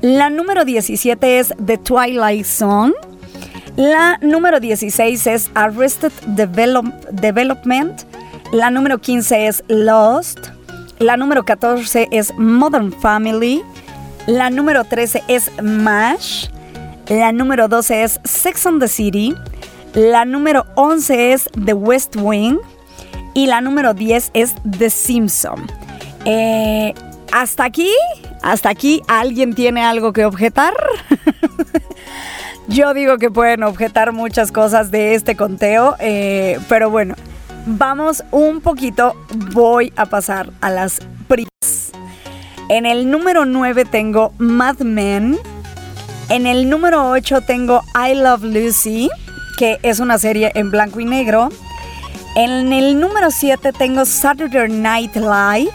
[0.01, 2.93] La número 17 es The Twilight Zone.
[3.75, 8.01] La número 16 es Arrested Development.
[8.51, 10.49] La número 15 es Lost.
[10.99, 13.63] La número 14 es Modern Family.
[14.27, 16.49] La número 13 es MASH.
[17.07, 19.35] La número 12 es Sex on the City.
[19.93, 22.59] La número 11 es The West Wing.
[23.33, 25.67] Y la número 10 es The Simpson.
[26.25, 26.93] Eh,
[27.31, 27.91] hasta aquí,
[28.41, 30.73] hasta aquí, ¿alguien tiene algo que objetar?
[32.67, 37.15] Yo digo que pueden objetar muchas cosas de este conteo, eh, pero bueno,
[37.65, 39.15] vamos un poquito,
[39.53, 41.91] voy a pasar a las primas.
[42.69, 45.37] En el número 9 tengo Mad Men.
[46.29, 49.09] En el número 8 tengo I Love Lucy,
[49.57, 51.49] que es una serie en blanco y negro.
[52.35, 55.71] En el número 7 tengo Saturday Night Live.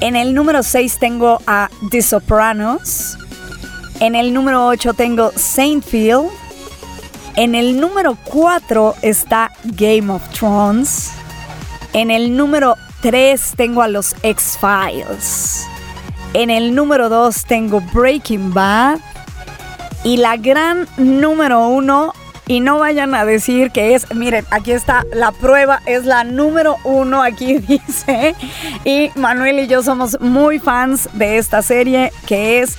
[0.00, 3.18] En el número 6 tengo a The Sopranos.
[3.98, 6.28] En el número 8 tengo Saintfield.
[7.34, 11.10] En el número 4 está Game of Thrones.
[11.92, 15.66] En el número 3 tengo a los X-Files.
[16.32, 19.00] En el número 2 tengo Breaking Bad.
[20.04, 22.14] Y la gran número 1,
[22.48, 26.76] y no vayan a decir que es, miren, aquí está la prueba, es la número
[26.84, 28.34] 1, aquí dice.
[28.84, 32.76] Y Manuel y yo somos muy fans de esta serie que es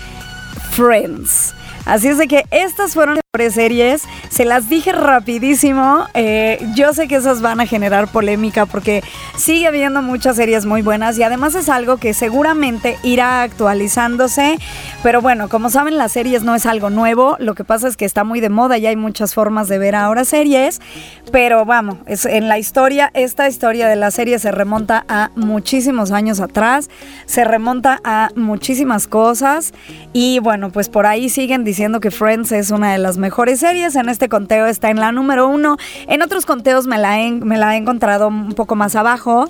[0.72, 1.54] Friends.
[1.86, 7.16] Así es de que estas fueron series, se las dije rapidísimo, eh, yo sé que
[7.16, 9.04] esas van a generar polémica porque
[9.38, 14.58] sigue habiendo muchas series muy buenas y además es algo que seguramente irá actualizándose,
[15.04, 18.06] pero bueno, como saben las series no es algo nuevo, lo que pasa es que
[18.06, 20.82] está muy de moda y hay muchas formas de ver ahora series,
[21.32, 26.12] pero vamos, es, en la historia, esta historia de la serie se remonta a muchísimos
[26.12, 26.90] años atrás,
[27.28, 29.74] se remonta a muchísimas cosas.
[30.12, 33.96] Y bueno, pues por ahí siguen diciendo que Friends es una de las mejores series.
[33.96, 35.78] En este conteo está en la número uno.
[36.08, 39.50] En otros conteos me la he, me la he encontrado un poco más abajo.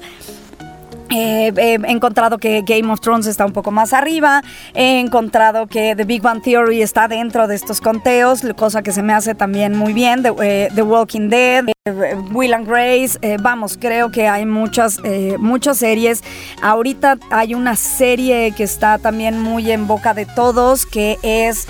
[1.11, 4.41] Eh, he encontrado que Game of Thrones está un poco más arriba.
[4.73, 9.01] He encontrado que The Big Bang Theory está dentro de estos conteos, cosa que se
[9.01, 10.21] me hace también muy bien.
[10.21, 13.17] The, eh, Walking Dead, eh, Will and Grace.
[13.41, 14.99] vamos, creo que hay muchas,
[15.39, 16.23] muchas series.
[16.61, 21.67] Ahorita hay una serie que está también muy en boca de todos, que es.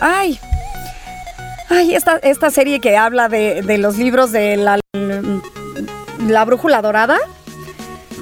[0.00, 0.38] ay.
[1.68, 4.78] Ay, esta, esta serie que habla de, de los libros de la,
[6.26, 7.18] la brújula dorada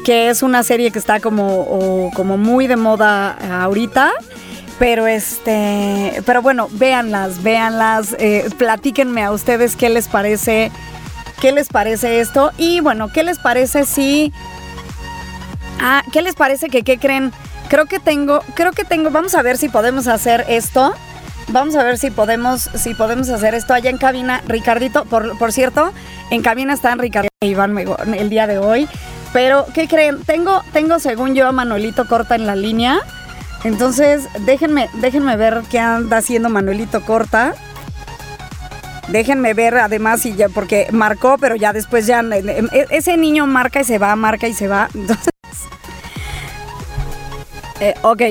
[0.04, 4.10] que es una serie que está como, como muy de moda ahorita.
[4.78, 10.72] Pero este, pero bueno, véanlas, véanlas, eh, platíquenme a ustedes qué les parece,
[11.40, 14.32] qué les parece esto y bueno, qué les parece si,
[15.80, 17.32] ah, qué les parece que qué creen.
[17.68, 20.94] Creo que tengo, creo que tengo, vamos a ver si podemos hacer esto.
[21.48, 24.42] Vamos a ver si podemos, si podemos hacer esto allá en cabina.
[24.46, 25.92] Ricardito, por, por cierto,
[26.30, 27.76] en cabina están Ricardo e Iván
[28.14, 28.88] el día de hoy.
[29.32, 30.22] Pero, ¿qué creen?
[30.24, 33.00] Tengo, tengo según yo a Manuelito Corta en la línea.
[33.64, 37.54] Entonces, déjenme, déjenme ver qué anda haciendo Manuelito Corta.
[39.08, 43.80] Déjenme ver además y ya, porque marcó, pero ya después ya e, ese niño marca
[43.80, 44.88] y se va, marca y se va.
[44.94, 45.32] Entonces,
[47.80, 48.22] eh, ok.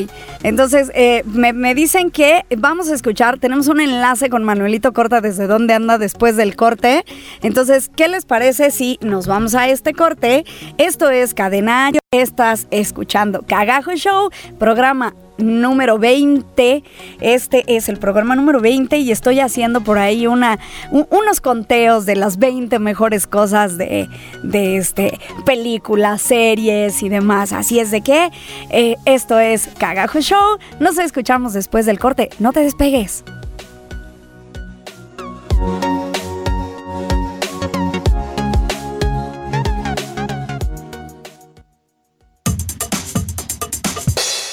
[0.43, 5.47] Entonces, eh, me, dicen que vamos a escuchar, tenemos un enlace con Manuelito Corta desde
[5.47, 7.05] dónde anda después del corte.
[7.41, 10.45] Entonces, ¿qué les parece si nos vamos a este corte?
[10.77, 16.83] Esto es Cadenario, estás escuchando Cagajo Show, programa número 20.
[17.19, 22.37] Este es el programa número 20 y estoy haciendo por ahí unos conteos de las
[22.37, 24.09] 20 mejores cosas de,
[24.43, 27.53] de este, películas, series y demás.
[27.53, 28.31] Así es de que
[28.69, 30.57] eh, esto es Cagajo Show.
[30.79, 32.29] Nos escuchamos después del corte.
[32.39, 33.23] No te despegues.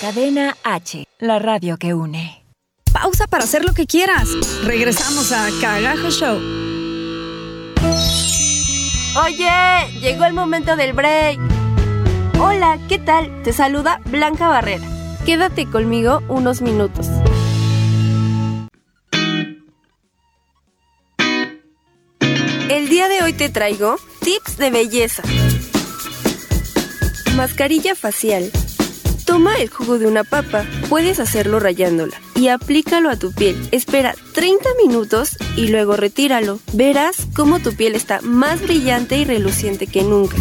[0.09, 2.43] Cadena H, la radio que une.
[2.95, 4.31] Pausa para hacer lo que quieras.
[4.65, 6.41] Regresamos a Cagajo Show.
[9.23, 11.39] Oye, llegó el momento del break.
[12.41, 13.43] Hola, ¿qué tal?
[13.43, 14.87] Te saluda Blanca Barrera.
[15.27, 17.07] Quédate conmigo unos minutos.
[22.71, 25.23] El día de hoy te traigo tips de belleza.
[27.37, 28.51] Mascarilla facial
[29.29, 33.69] Toma el jugo de una papa, puedes hacerlo rayándola y aplícalo a tu piel.
[33.73, 36.61] Espera 30 minutos y luego retíralo.
[36.73, 40.35] Verás cómo tu piel está más brillante y reluciente que nunca.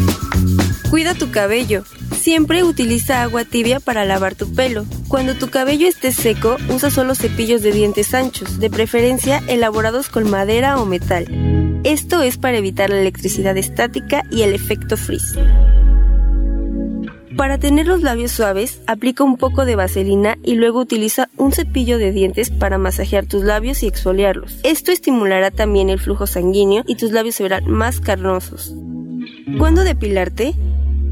[0.89, 1.83] Cuida tu cabello.
[2.17, 4.85] Siempre utiliza agua tibia para lavar tu pelo.
[5.09, 10.29] Cuando tu cabello esté seco, usa solo cepillos de dientes anchos, de preferencia elaborados con
[10.29, 11.27] madera o metal.
[11.83, 15.35] Esto es para evitar la electricidad estática y el efecto frizz.
[17.37, 21.99] Para tener los labios suaves, aplica un poco de vaselina y luego utiliza un cepillo
[21.99, 24.59] de dientes para masajear tus labios y exfoliarlos.
[24.63, 28.73] Esto estimulará también el flujo sanguíneo y tus labios se verán más carnosos.
[29.59, 30.55] ¿Cuándo depilarte?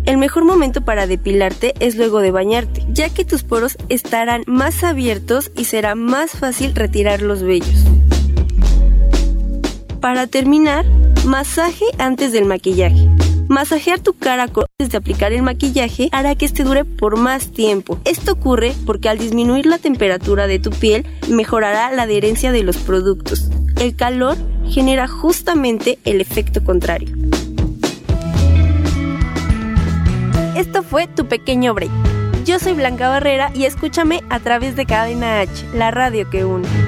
[0.07, 4.84] El mejor momento para depilarte es luego de bañarte, ya que tus poros estarán más
[4.84, 7.86] abiertos y será más fácil retirar los vellos.
[10.01, 10.86] Para terminar,
[11.23, 13.07] masaje antes del maquillaje.
[13.47, 17.99] Masajear tu cara antes de aplicar el maquillaje hará que este dure por más tiempo.
[18.03, 22.77] Esto ocurre porque al disminuir la temperatura de tu piel mejorará la adherencia de los
[22.77, 23.49] productos.
[23.79, 24.35] El calor
[24.67, 27.09] genera justamente el efecto contrario.
[30.55, 31.91] Esto fue tu pequeño break.
[32.45, 36.84] Yo soy Blanca Barrera y escúchame a través de Cadena H, la radio que une.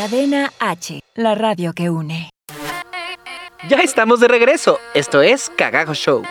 [0.00, 2.30] Cadena H, la radio que une.
[3.68, 4.78] Ya estamos de regreso.
[4.94, 6.22] Esto es Cagajo Show.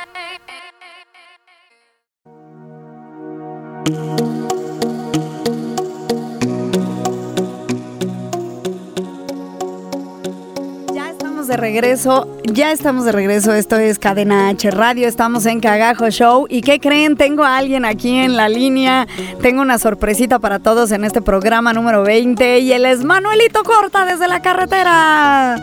[11.49, 13.53] De regreso, ya estamos de regreso.
[13.53, 16.45] Esto es Cadena H Radio, estamos en Cagajo Show.
[16.47, 17.17] ¿Y qué creen?
[17.17, 19.07] Tengo a alguien aquí en la línea.
[19.41, 24.05] Tengo una sorpresita para todos en este programa número 20 y él es Manuelito Corta
[24.05, 25.55] desde la carretera.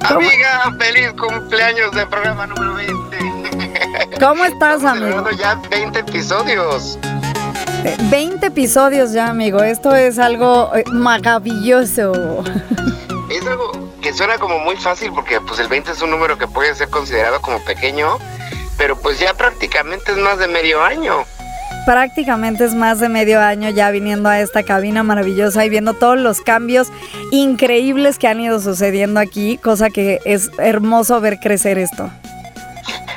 [0.00, 4.18] Amiga, feliz cumpleaños del programa número 20.
[4.18, 5.24] ¿Cómo estás, amigo?
[5.38, 6.98] Ya 20 episodios.
[8.10, 9.62] 20 episodios ya, amigo.
[9.62, 12.42] Esto es algo eh, maravilloso.
[13.30, 13.79] Es algo
[14.12, 17.40] suena como muy fácil porque pues el 20 es un número que puede ser considerado
[17.40, 18.18] como pequeño,
[18.76, 21.24] pero pues ya prácticamente es más de medio año.
[21.86, 26.18] Prácticamente es más de medio año ya viniendo a esta cabina maravillosa y viendo todos
[26.18, 26.88] los cambios
[27.30, 32.10] increíbles que han ido sucediendo aquí, cosa que es hermoso ver crecer esto.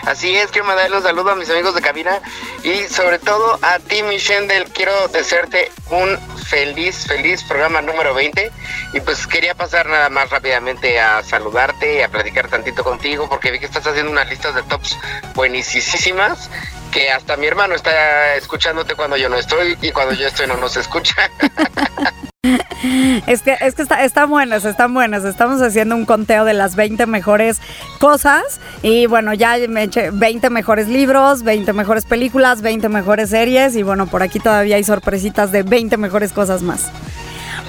[0.06, 2.22] Así es, quiero mandarle un saludo a mis amigos de cabina
[2.62, 8.52] y sobre todo a ti, Michelle, quiero desearte un feliz, feliz programa número 20
[8.94, 13.50] y pues quería pasar nada más rápidamente a saludarte y a platicar tantito contigo porque
[13.52, 14.98] vi que estás haciendo unas listas de tops
[15.36, 16.50] buenísimas
[16.94, 20.58] que hasta mi hermano está escuchándote cuando yo no estoy y cuando yo estoy no
[20.58, 21.16] nos escucha.
[23.28, 25.24] Es que, es que está, están buenas, están buenas.
[25.24, 27.62] Estamos haciendo un conteo de las 20 mejores
[28.00, 28.60] cosas.
[28.82, 33.78] Y bueno, ya me eché 20 mejores libros, 20 mejores películas, 20 mejores series.
[33.78, 36.92] Y bueno, por aquí todavía hay sorpresitas de 20 mejores cosas más.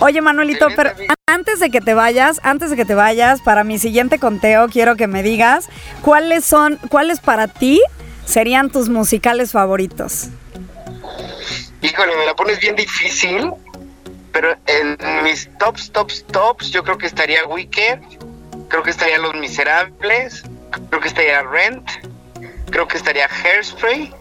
[0.00, 0.90] Oye, Manuelito, pero
[1.26, 4.96] antes de que te vayas, antes de que te vayas, para mi siguiente conteo, quiero
[4.96, 5.68] que me digas
[6.02, 7.80] cuáles son, cuáles para ti
[8.26, 10.28] serían tus musicales favoritos.
[11.80, 13.52] Híjole, me la pones bien difícil,
[14.32, 18.00] pero en mis tops, tops, tops, yo creo que estaría Wicked,
[18.68, 20.42] creo que estaría Los Miserables,
[20.88, 21.88] creo que estaría Rent,
[22.70, 24.12] creo que estaría Hairspray.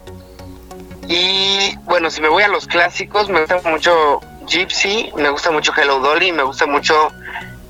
[1.08, 5.72] Y bueno, si me voy a los clásicos, me gusta mucho Gypsy, me gusta mucho
[5.76, 7.08] Hello Dolly, me gusta mucho,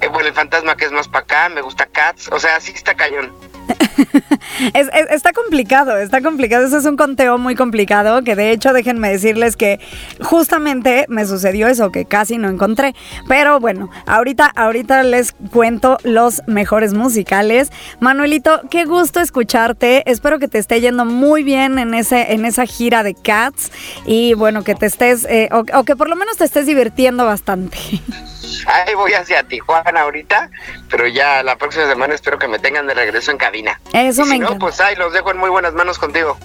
[0.01, 2.73] eh, bueno, el fantasma que es más para acá, me gusta Cats, o sea, sí
[2.75, 3.33] está cañón.
[5.11, 6.67] está complicado, está complicado.
[6.67, 9.81] Ese es un conteo muy complicado que de hecho déjenme decirles que
[10.21, 12.95] justamente me sucedió eso que casi no encontré.
[13.29, 17.71] Pero bueno, ahorita, ahorita les cuento los mejores musicales.
[18.01, 20.09] Manuelito, qué gusto escucharte.
[20.11, 23.71] Espero que te esté yendo muy bien en, ese, en esa gira de Cats
[24.07, 27.79] y bueno, que te estés, eh, o que por lo menos te estés divirtiendo bastante.
[28.67, 30.51] Ahí voy hacia Tijuana ahorita,
[30.91, 33.81] pero ya la próxima semana espero que me tengan de regreso en cabina.
[33.93, 36.39] Eso me si no, pues ahí los dejo en muy buenas manos contigo.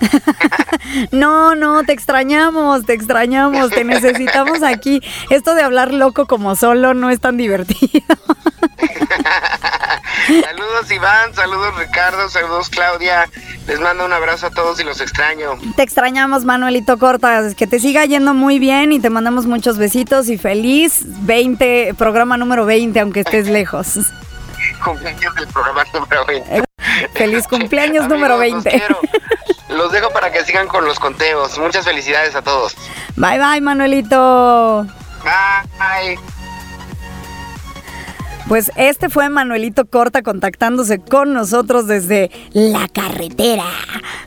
[1.11, 5.01] no, no, te extrañamos, te extrañamos, te necesitamos aquí.
[5.29, 8.01] Esto de hablar loco como solo no es tan divertido.
[10.27, 13.29] saludos Iván, saludos Ricardo, saludos Claudia.
[13.67, 15.51] Les mando un abrazo a todos y los extraño.
[15.75, 17.53] Te extrañamos, Manuelito Cortas.
[17.53, 22.37] Que te siga yendo muy bien y te mandamos muchos besitos y feliz 20, programa
[22.37, 23.99] número 20, aunque estés lejos.
[24.83, 26.63] Cumpleaños del programa número 20.
[27.13, 28.83] Feliz cumpleaños número 20.
[29.69, 31.59] Los, dejo para que sigan con los conteos.
[31.59, 32.75] Muchas felicidades a todos.
[33.15, 34.87] Bye bye, Manuelito.
[35.23, 36.17] Bye.
[38.49, 43.65] Pues este fue Manuelito Corta contactándose con nosotros desde la carretera.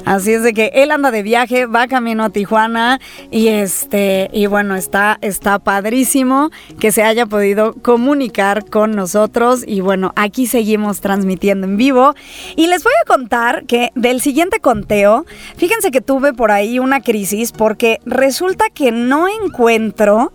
[0.04, 3.00] Así es de que él anda de viaje, va camino a Tijuana
[3.32, 9.80] y este y bueno, está está padrísimo que se haya podido comunicar con nosotros y
[9.80, 12.14] bueno, aquí seguimos transmitiendo en vivo
[12.54, 17.00] y les voy a contar que del siguiente conteo, fíjense que tuve por ahí una
[17.00, 20.32] crisis porque resulta que no encuentro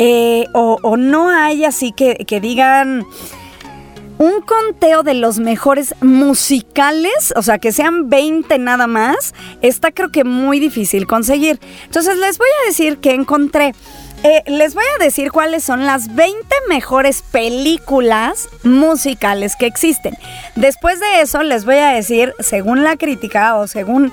[0.00, 3.04] eh, o, no hay así que, que digan
[4.20, 10.12] un conteo de los mejores musicales, o sea, que sean 20 nada más, está creo
[10.12, 11.58] que muy difícil conseguir.
[11.86, 13.74] Entonces les voy a decir que encontré.
[14.22, 16.36] Eh, les voy a decir cuáles son las 20
[16.68, 20.14] mejores películas musicales que existen.
[20.54, 24.12] Después de eso les voy a decir, según la crítica o según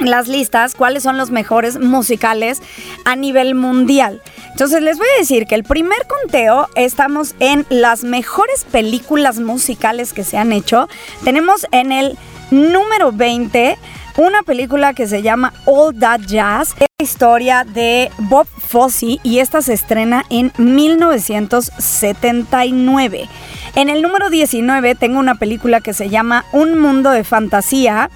[0.00, 2.60] las listas, cuáles son los mejores musicales
[3.04, 4.20] a nivel mundial.
[4.50, 10.12] Entonces les voy a decir que el primer conteo estamos en las mejores películas musicales
[10.12, 10.88] que se han hecho.
[11.24, 12.18] Tenemos en el
[12.50, 13.78] número 20
[14.16, 16.74] una película que se llama All That Jazz.
[16.78, 23.28] Es la historia de Bob Fosse y esta se estrena en 1979.
[23.76, 28.10] En el número 19 tengo una película que se llama Un Mundo de Fantasía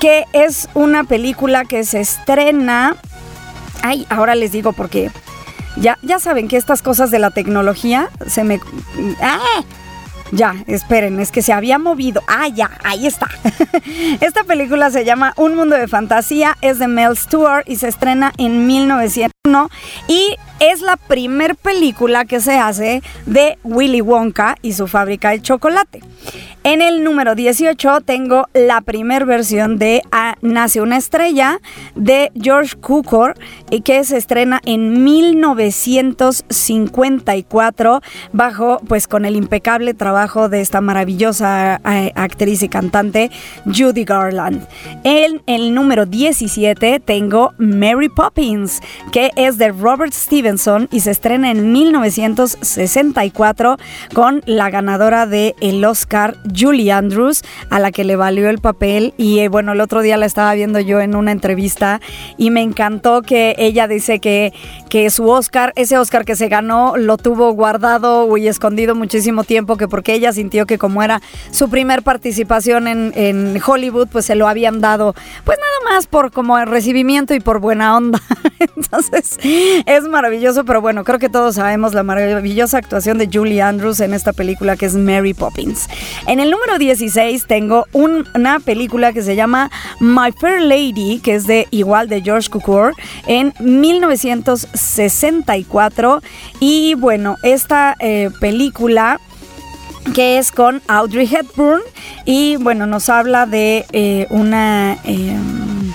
[0.00, 2.96] que es una película que se estrena.
[3.82, 5.10] Ay, ahora les digo porque
[5.76, 8.60] ya, ya saben que estas cosas de la tecnología se me.
[9.20, 9.62] ¡Ah!
[10.32, 12.22] Ya, esperen, es que se había movido.
[12.28, 13.28] Ah, ya, ahí está.
[14.20, 18.32] Esta película se llama Un Mundo de Fantasía, es de Mel Stewart y se estrena
[18.38, 19.70] en 1901
[20.06, 25.40] y es la primer película que se hace de Willy Wonka y su fábrica de
[25.40, 26.00] chocolate.
[26.62, 31.58] En el número 18 tengo la primer versión de ah, Nace una estrella
[31.94, 33.34] de George Cukor
[33.70, 38.02] y que se estrena en 1954
[38.34, 43.30] bajo pues con el impecable trabajo de esta maravillosa eh, actriz y cantante
[43.64, 44.66] Judy Garland.
[45.02, 51.50] En el número 17 tengo Mary Poppins que es de Robert Stevenson y se estrena
[51.50, 53.78] en 1964
[54.12, 59.14] con la ganadora del el Oscar Julie Andrews, a la que le valió el papel.
[59.16, 62.02] Y eh, bueno, el otro día la estaba viendo yo en una entrevista
[62.36, 64.52] y me encantó que ella dice que,
[64.90, 69.76] que su Oscar, ese Oscar que se ganó, lo tuvo guardado y escondido muchísimo tiempo,
[69.76, 74.48] que porque ella sintió que como era su primer participación en, Hollywood, pues se lo
[74.48, 78.20] habían dado, pues nada más por como el recibimiento y por buena onda.
[78.76, 84.00] Entonces, es maravilloso, pero bueno, creo que todos sabemos la maravillosa actuación de Julie Andrews
[84.00, 85.88] en esta película que es Mary Poppins.
[86.26, 91.46] En el número 16 tengo una película que se llama My Fair Lady, que es
[91.46, 92.94] de igual de George Cukor,
[93.26, 96.22] en 1964.
[96.60, 99.20] Y bueno, esta eh, película
[100.14, 101.82] que es con Audrey Hepburn
[102.24, 104.98] y bueno, nos habla de eh, una...
[105.04, 105.92] Em,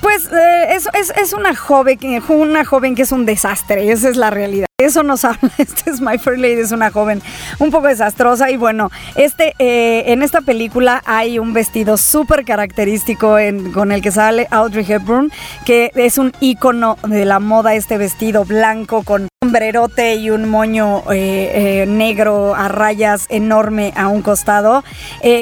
[0.00, 1.98] pues eh, es, es, una joven,
[2.28, 5.50] una joven que es un desastre, esa es la realidad eso nos habla.
[5.58, 7.22] Este es My Fair Lady, es una joven
[7.58, 8.50] un poco desastrosa.
[8.50, 13.36] Y bueno, este, eh, en esta película hay un vestido súper característico
[13.72, 15.32] con el que sale Audrey Hepburn,
[15.64, 21.02] que es un icono de la moda, este vestido blanco con sombrerote y un moño
[21.10, 24.84] eh, eh, negro a rayas enorme a un costado.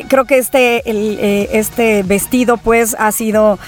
[0.09, 0.83] creo que este,
[1.59, 3.59] este vestido pues ha sido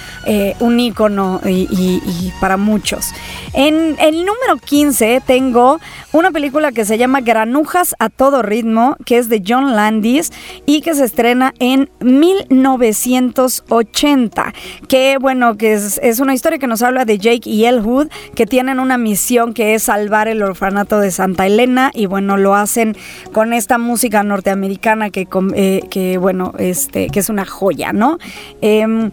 [0.60, 3.12] un icono y, para muchos.
[3.52, 5.78] En el número 15 tengo
[6.12, 10.32] una película que se llama Granujas a todo ritmo, que es de John Landis
[10.64, 14.54] y que se estrena en 1980.
[14.88, 18.80] Que bueno, que es, una historia que nos habla de Jake y Elwood, que tienen
[18.80, 22.96] una misión que es salvar el orfanato de Santa Elena y bueno, lo hacen
[23.32, 28.18] con esta música norteamericana que, eh, que bueno, este, que es una joya, ¿no?
[28.60, 29.10] Em,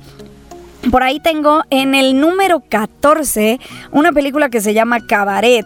[0.91, 3.59] por ahí tengo en el número 14
[3.91, 5.65] una película que se llama Cabaret,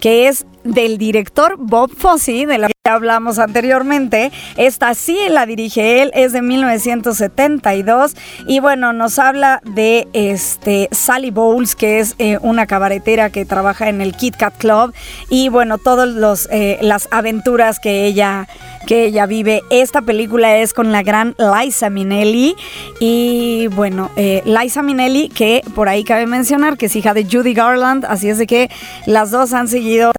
[0.00, 4.32] que es del director Bob Fosse, de la que hablamos anteriormente.
[4.56, 11.30] Esta sí la dirige él, es de 1972 y bueno, nos habla de este Sally
[11.30, 14.92] Bowles, que es eh, una cabaretera que trabaja en el Kit Kat Club
[15.30, 18.48] y bueno, todas eh, las aventuras que ella
[18.86, 19.62] que ella vive.
[19.70, 22.56] Esta película es con la gran Liza Minnelli.
[23.00, 27.54] Y bueno, eh, Liza Minnelli, que por ahí cabe mencionar que es hija de Judy
[27.54, 28.70] Garland, así es de que
[29.06, 30.12] las dos han seguido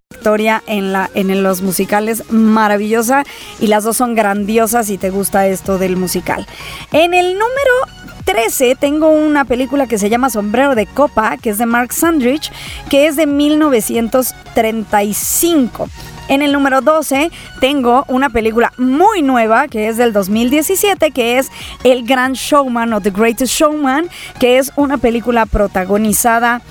[0.67, 3.23] en, la, en los musicales maravillosa
[3.59, 6.47] y las dos son grandiosas si te gusta esto del musical.
[6.91, 11.57] En el número 13 tengo una película que se llama Sombrero de Copa, que es
[11.57, 12.51] de Mark Sandrich,
[12.89, 15.87] que es de 1935.
[16.29, 21.51] En el número 12 tengo una película muy nueva que es del 2017 que es
[21.83, 24.07] El Gran Showman o The Greatest Showman,
[24.39, 26.61] que es una película protagonizada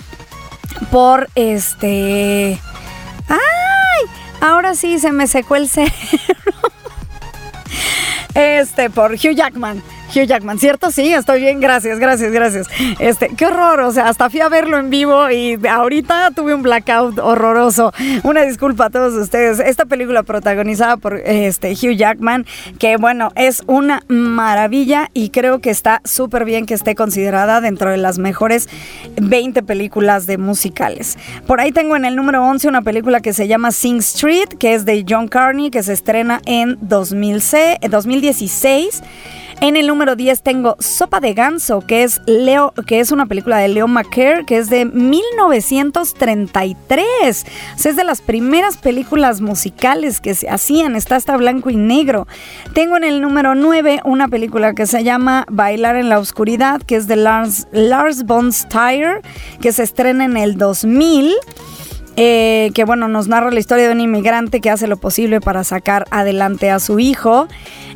[0.91, 2.59] por este...
[3.29, 4.11] ¡Ay!
[4.41, 5.93] Ahora sí se me secó el cerebro.
[8.35, 9.83] Este, por Hugh Jackman.
[10.15, 10.91] Hugh Jackman, ¿cierto?
[10.91, 12.67] Sí, estoy bien, gracias, gracias, gracias.
[12.99, 16.63] Este, qué horror, o sea, hasta fui a verlo en vivo y ahorita tuve un
[16.63, 17.93] blackout horroroso.
[18.23, 19.61] Una disculpa a todos ustedes.
[19.61, 22.47] Esta película protagonizada por este Hugh Jackman,
[22.79, 27.91] que bueno, es una maravilla y creo que está súper bien que esté considerada dentro
[27.91, 28.69] de las mejores
[29.21, 31.17] 20 películas de musicales.
[31.47, 34.75] Por ahí tengo en el número 11 una película que se llama Sing Street, que
[34.75, 39.03] es de John Carney, que se estrena en 2016.
[39.63, 43.59] En el número 10 tengo Sopa de Ganso, que es Leo, que es una película
[43.59, 47.47] de Leo McCare, que es de 1933.
[47.77, 52.27] es de las primeras películas musicales que se hacían, está hasta blanco y negro.
[52.75, 56.97] Tengo en el número 9 una película que se llama Bailar en la Oscuridad, que
[56.97, 59.23] es de Lars, Lars von Stier,
[59.61, 61.37] que se estrena en el 2000.
[62.17, 65.65] Eh, que bueno, nos narra la historia de un inmigrante que hace lo posible para
[65.65, 67.49] sacar adelante a su hijo.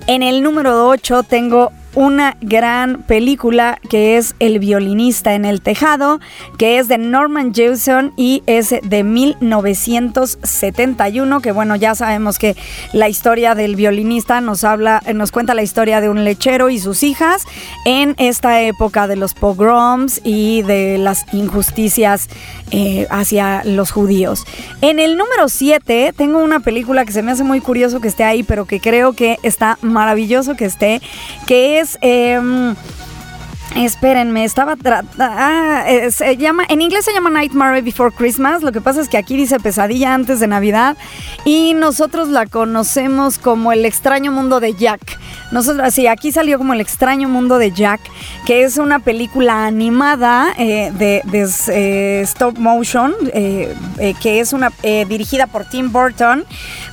[0.07, 6.21] En el número 8 tengo una gran película que es El violinista en el tejado,
[6.59, 12.55] que es de Norman Jewison y es de 1971, que bueno, ya sabemos que
[12.93, 17.03] la historia del violinista nos habla, nos cuenta la historia de un lechero y sus
[17.03, 17.47] hijas
[17.87, 22.29] en esta época de los pogroms y de las injusticias
[22.73, 24.45] eh, hacia los judíos.
[24.83, 28.25] En el número 7 tengo una película que se me hace muy curioso que esté
[28.25, 31.01] ahí, pero que creo que está maravilloso que esté,
[31.47, 32.75] que es Em,
[33.77, 34.77] espérenme, estaba
[35.19, 38.63] ah, eh, se llama en inglés se llama Nightmare Before Christmas.
[38.63, 40.97] Lo que pasa es que aquí dice Pesadilla antes de Navidad
[41.45, 45.19] y nosotros la conocemos como El extraño mundo de Jack.
[45.53, 48.01] Nosotros, sí, aquí salió como El extraño mundo de Jack,
[48.47, 51.23] que es una película animada eh, de,
[51.69, 53.73] eh, stop motion, eh,
[54.21, 54.73] que es una
[55.09, 56.45] dirigida por Tim Burton,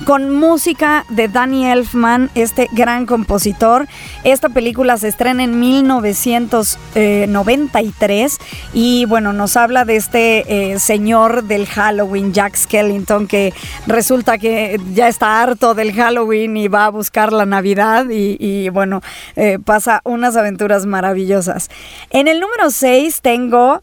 [0.04, 3.88] con música de Danny Elfman, este gran compositor.
[4.22, 8.38] Esta película se estrena en 1993
[8.72, 13.52] y bueno, nos habla de este señor del Halloween, Jack Skellington, que
[13.86, 18.68] resulta que ya está harto del Halloween y va a buscar la Navidad y, y
[18.68, 19.00] bueno,
[19.36, 21.68] eh, pasa unas aventuras maravillosas.
[22.10, 23.82] En el número 6 tengo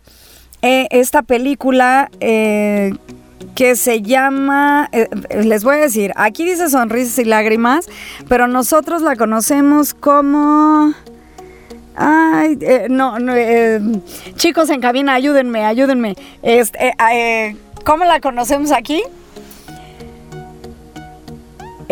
[0.62, 2.94] eh, esta película eh,
[3.56, 4.90] que se llama,
[5.30, 7.88] les voy a decir, aquí dice Sonrisas y Lágrimas,
[8.28, 10.94] pero nosotros la conocemos como...
[11.94, 12.58] Ay,
[12.90, 13.34] no, no
[14.36, 16.16] chicos en cabina, ayúdenme, ayúdenme.
[16.42, 16.96] Este,
[17.84, 19.04] ¿Cómo la conocemos aquí?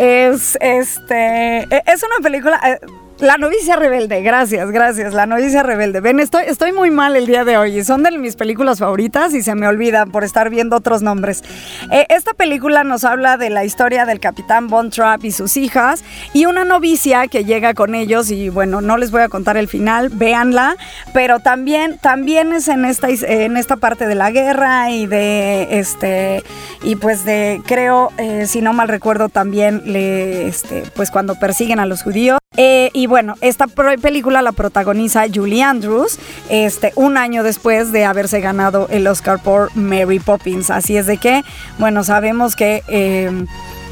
[0.00, 2.80] Es este e, es una película eh,
[3.20, 5.12] La novicia rebelde, gracias, gracias.
[5.12, 6.00] La novicia rebelde.
[6.00, 7.84] Ven, estoy, estoy muy mal el día de hoy.
[7.84, 11.44] Son de mis películas favoritas y se me olvidan por estar viendo otros nombres.
[11.92, 16.02] Eh, esta película nos habla de la historia del capitán Von Trapp y sus hijas
[16.32, 19.68] y una novicia que llega con ellos y bueno, no les voy a contar el
[19.68, 20.76] final, véanla,
[21.12, 26.42] pero también, también es en esta, en esta parte de la guerra y de este,
[26.82, 31.80] y pues de, creo, eh, si no mal recuerdo, también le, este, pues cuando persiguen
[31.80, 32.39] a los judíos.
[32.56, 38.40] Eh, y bueno, esta película la protagoniza Julie Andrews, este, un año después de haberse
[38.40, 40.68] ganado el Oscar por Mary Poppins.
[40.68, 41.44] Así es de que,
[41.78, 43.46] bueno, sabemos que em,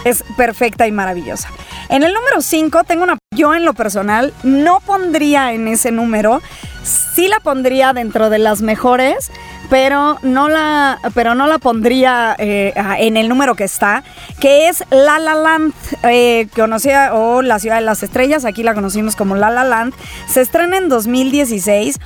[0.05, 1.49] es perfecta y maravillosa.
[1.88, 3.18] En el número 5 tengo una...
[3.34, 6.40] Yo en lo personal no pondría en ese número,
[6.82, 9.30] sí la pondría dentro de las mejores,
[9.68, 14.03] pero no la, pero no la pondría eh, en el número que está,
[14.40, 15.74] que es La La Land,
[16.05, 19.94] eh, conocida o La Ciudad de las Estrellas, aquí la conocimos como La La Land,
[20.26, 21.99] se estrena en 2016.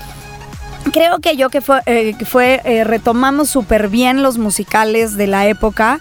[0.93, 6.01] Creo que yo que fue, eh, fue retomamos súper bien los musicales de la época.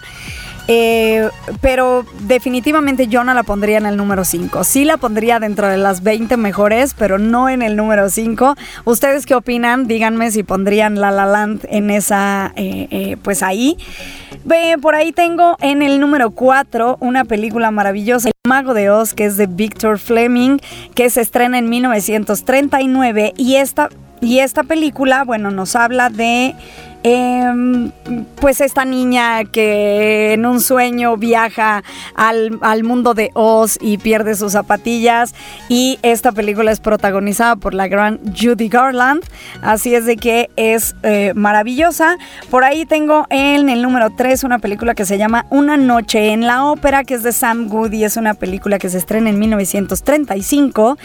[0.68, 1.28] Eh,
[1.60, 4.64] pero definitivamente yo no la pondría en el número 5.
[4.64, 8.54] Sí la pondría dentro de las 20 mejores, pero no en el número 5.
[8.84, 9.86] ¿Ustedes qué opinan?
[9.86, 13.76] Díganme si pondrían La La Land en esa, eh, eh, pues ahí.
[14.80, 19.24] Por ahí tengo en el número 4 una película maravillosa, El Mago de Oz, que
[19.24, 20.58] es de Victor Fleming,
[20.94, 23.88] que se estrena en 1939 y esta,
[24.20, 26.54] y esta película, bueno, nos habla de
[27.04, 27.90] Em,
[28.40, 31.82] pues esta niña que en un sueño viaja
[32.14, 35.34] al, mundo de Oz y pierde sus zapatillas
[35.68, 39.24] y esta película es protagonizada por la gran Judy Garland,
[39.62, 42.18] así es de que es eh, maravillosa.
[42.50, 46.46] Por ahí tengo en el número 3 una película que se llama Una noche en
[46.46, 50.96] la ópera, que es de Sam Goody, es una película que se estrena en 1935.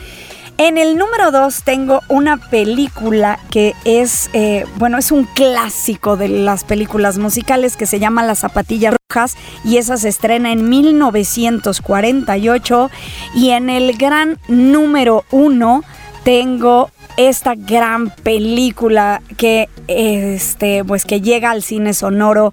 [0.60, 6.30] En el número 2 tengo una película que es, eh, bueno, es un clásico de
[6.30, 12.90] las películas musicales que se llama Las zapatillas rojas y esa se estrena en 1948
[13.36, 15.84] y en el gran número 1
[16.24, 22.52] tengo esta gran película que este pues que llega al cine sonoro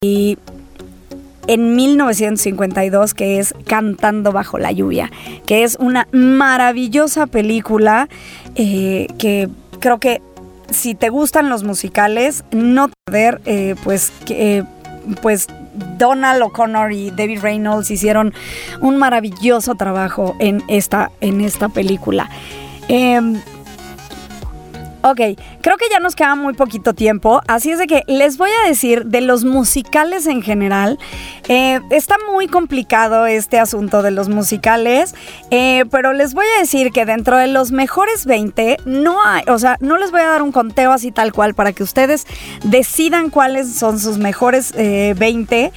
[0.00, 0.38] y
[1.46, 5.10] en 1952, que es Cantando bajo la lluvia,
[5.46, 8.08] que es una maravillosa película
[8.54, 9.48] eh, que
[9.80, 10.20] creo que
[10.70, 14.12] si te gustan los musicales, no ver, eh, pues.
[14.28, 14.64] Eh,
[15.20, 15.48] pues
[15.98, 18.32] Donald O'Connor y David Reynolds hicieron
[18.80, 22.30] un maravilloso trabajo en esta, en esta película.
[22.88, 23.40] Em,
[25.04, 25.20] Ok,
[25.62, 28.68] creo que ya nos queda muy poquito tiempo, así es de que les voy a
[28.68, 30.96] decir de los musicales en general.
[31.48, 35.16] Eh, está muy complicado este asunto de los musicales,
[35.50, 39.58] eh, pero les voy a decir que dentro de los mejores 20 no hay, o
[39.58, 42.24] sea, no les voy a dar un conteo así tal cual para que ustedes
[42.62, 45.64] decidan cuáles son sus mejores 20.
[45.64, 45.72] Eh,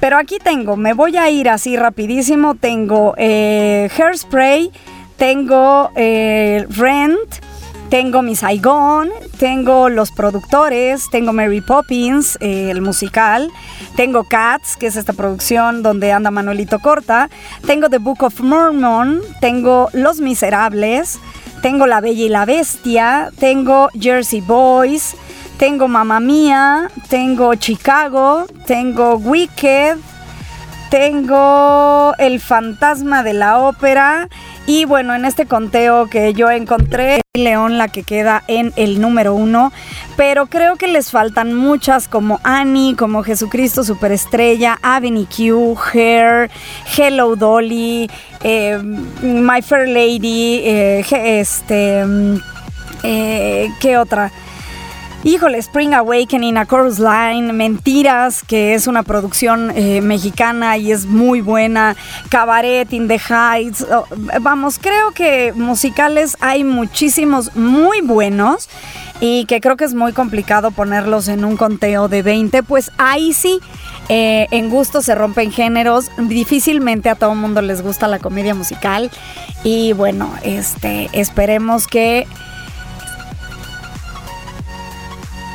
[0.00, 4.72] pero aquí tengo, me voy a ir así rapidísimo, tengo Hairspray,
[5.16, 7.46] tengo Rent,
[7.88, 13.50] tengo mi Saigon, tengo los productores, tengo Mary Poppins, eh, el musical,
[13.94, 17.30] tengo Cats, que es esta producción donde anda Manuelito Corta,
[17.66, 21.20] tengo The Book of Mormon, tengo Los Miserables,
[21.62, 25.16] tengo La Bella y la Bestia, tengo Jersey Boys,
[25.56, 29.96] tengo Mamma Mía, tengo Chicago, tengo Wicked,
[30.90, 34.28] tengo El Fantasma de la Ópera
[34.66, 39.34] y bueno, en este conteo que yo encontré, León la que queda en el número
[39.34, 39.72] uno,
[40.16, 46.50] pero creo que les faltan muchas como Annie, como Jesucristo Superestrella, Avenue Q, Hair,
[46.96, 48.10] Hello Dolly,
[48.42, 48.78] eh,
[49.22, 52.36] My Fair Lady, eh, este, mm,
[53.04, 54.32] eh, ¿qué otra?
[55.26, 61.04] Híjole, Spring Awakening, A Chorus Line, Mentiras, que es una producción eh, mexicana y es
[61.04, 61.96] muy buena,
[62.28, 64.06] Cabaret, In the Heights, oh,
[64.40, 68.68] vamos, creo que musicales hay muchísimos muy buenos
[69.20, 73.32] y que creo que es muy complicado ponerlos en un conteo de 20, pues ahí
[73.32, 73.58] sí.
[74.08, 79.10] Eh, en gusto se rompen géneros, difícilmente a todo mundo les gusta la comedia musical
[79.64, 82.28] y bueno, este, esperemos que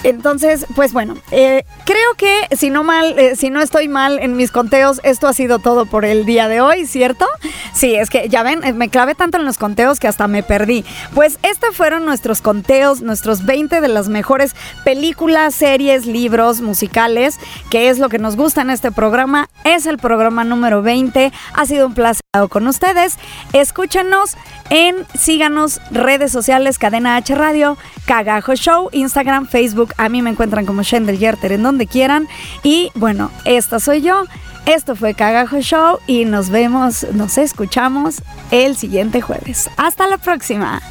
[0.04, 4.36] entonces, pues bueno, eh, creo que si no mal, eh, si no estoy mal en
[4.36, 7.28] mis conteos, esto ha sido todo por el día de hoy, ¿cierto?
[7.74, 10.84] Sí, es que ya ven, me clavé tanto en los conteos que hasta me perdí.
[11.14, 17.40] Pues estos fueron nuestros conteos, nuestros 20 de las mejores películas, series, libros, musicales,
[17.70, 19.50] que es lo que nos gusta en este programa.
[19.64, 21.32] Es el programa número 20.
[21.54, 23.18] Ha sido un placer con ustedes.
[23.54, 24.38] Escúchenos
[24.72, 29.94] en síganos redes sociales Cadena H Radio, Cagajo Show, Instagram, Facebook.
[29.98, 32.28] A mí me encuentran como Shendel Yerter en donde quieran.
[32.64, 34.24] Y bueno, esta soy yo.
[34.66, 39.70] Esto fue Cagajo Show y nos vemos, nos escuchamos el siguiente jueves.
[39.76, 40.82] Hasta la próxima.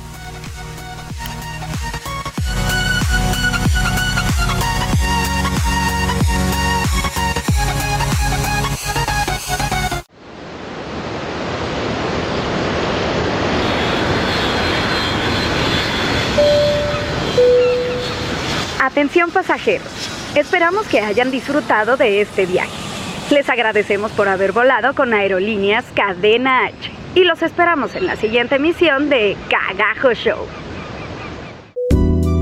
[19.01, 19.89] Atención pasajeros,
[20.35, 22.69] esperamos que hayan disfrutado de este viaje.
[23.31, 26.75] Les agradecemos por haber volado con Aerolíneas Cadena H
[27.15, 30.47] y los esperamos en la siguiente emisión de Cagajo Show.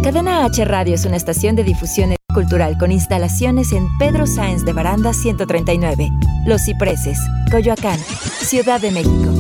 [0.03, 4.73] Cadena H Radio es una estación de difusión cultural con instalaciones en Pedro Sáenz de
[4.73, 6.11] Baranda 139,
[6.45, 7.21] Los Cipreses,
[7.53, 9.38] Coyoacán, Ciudad de México.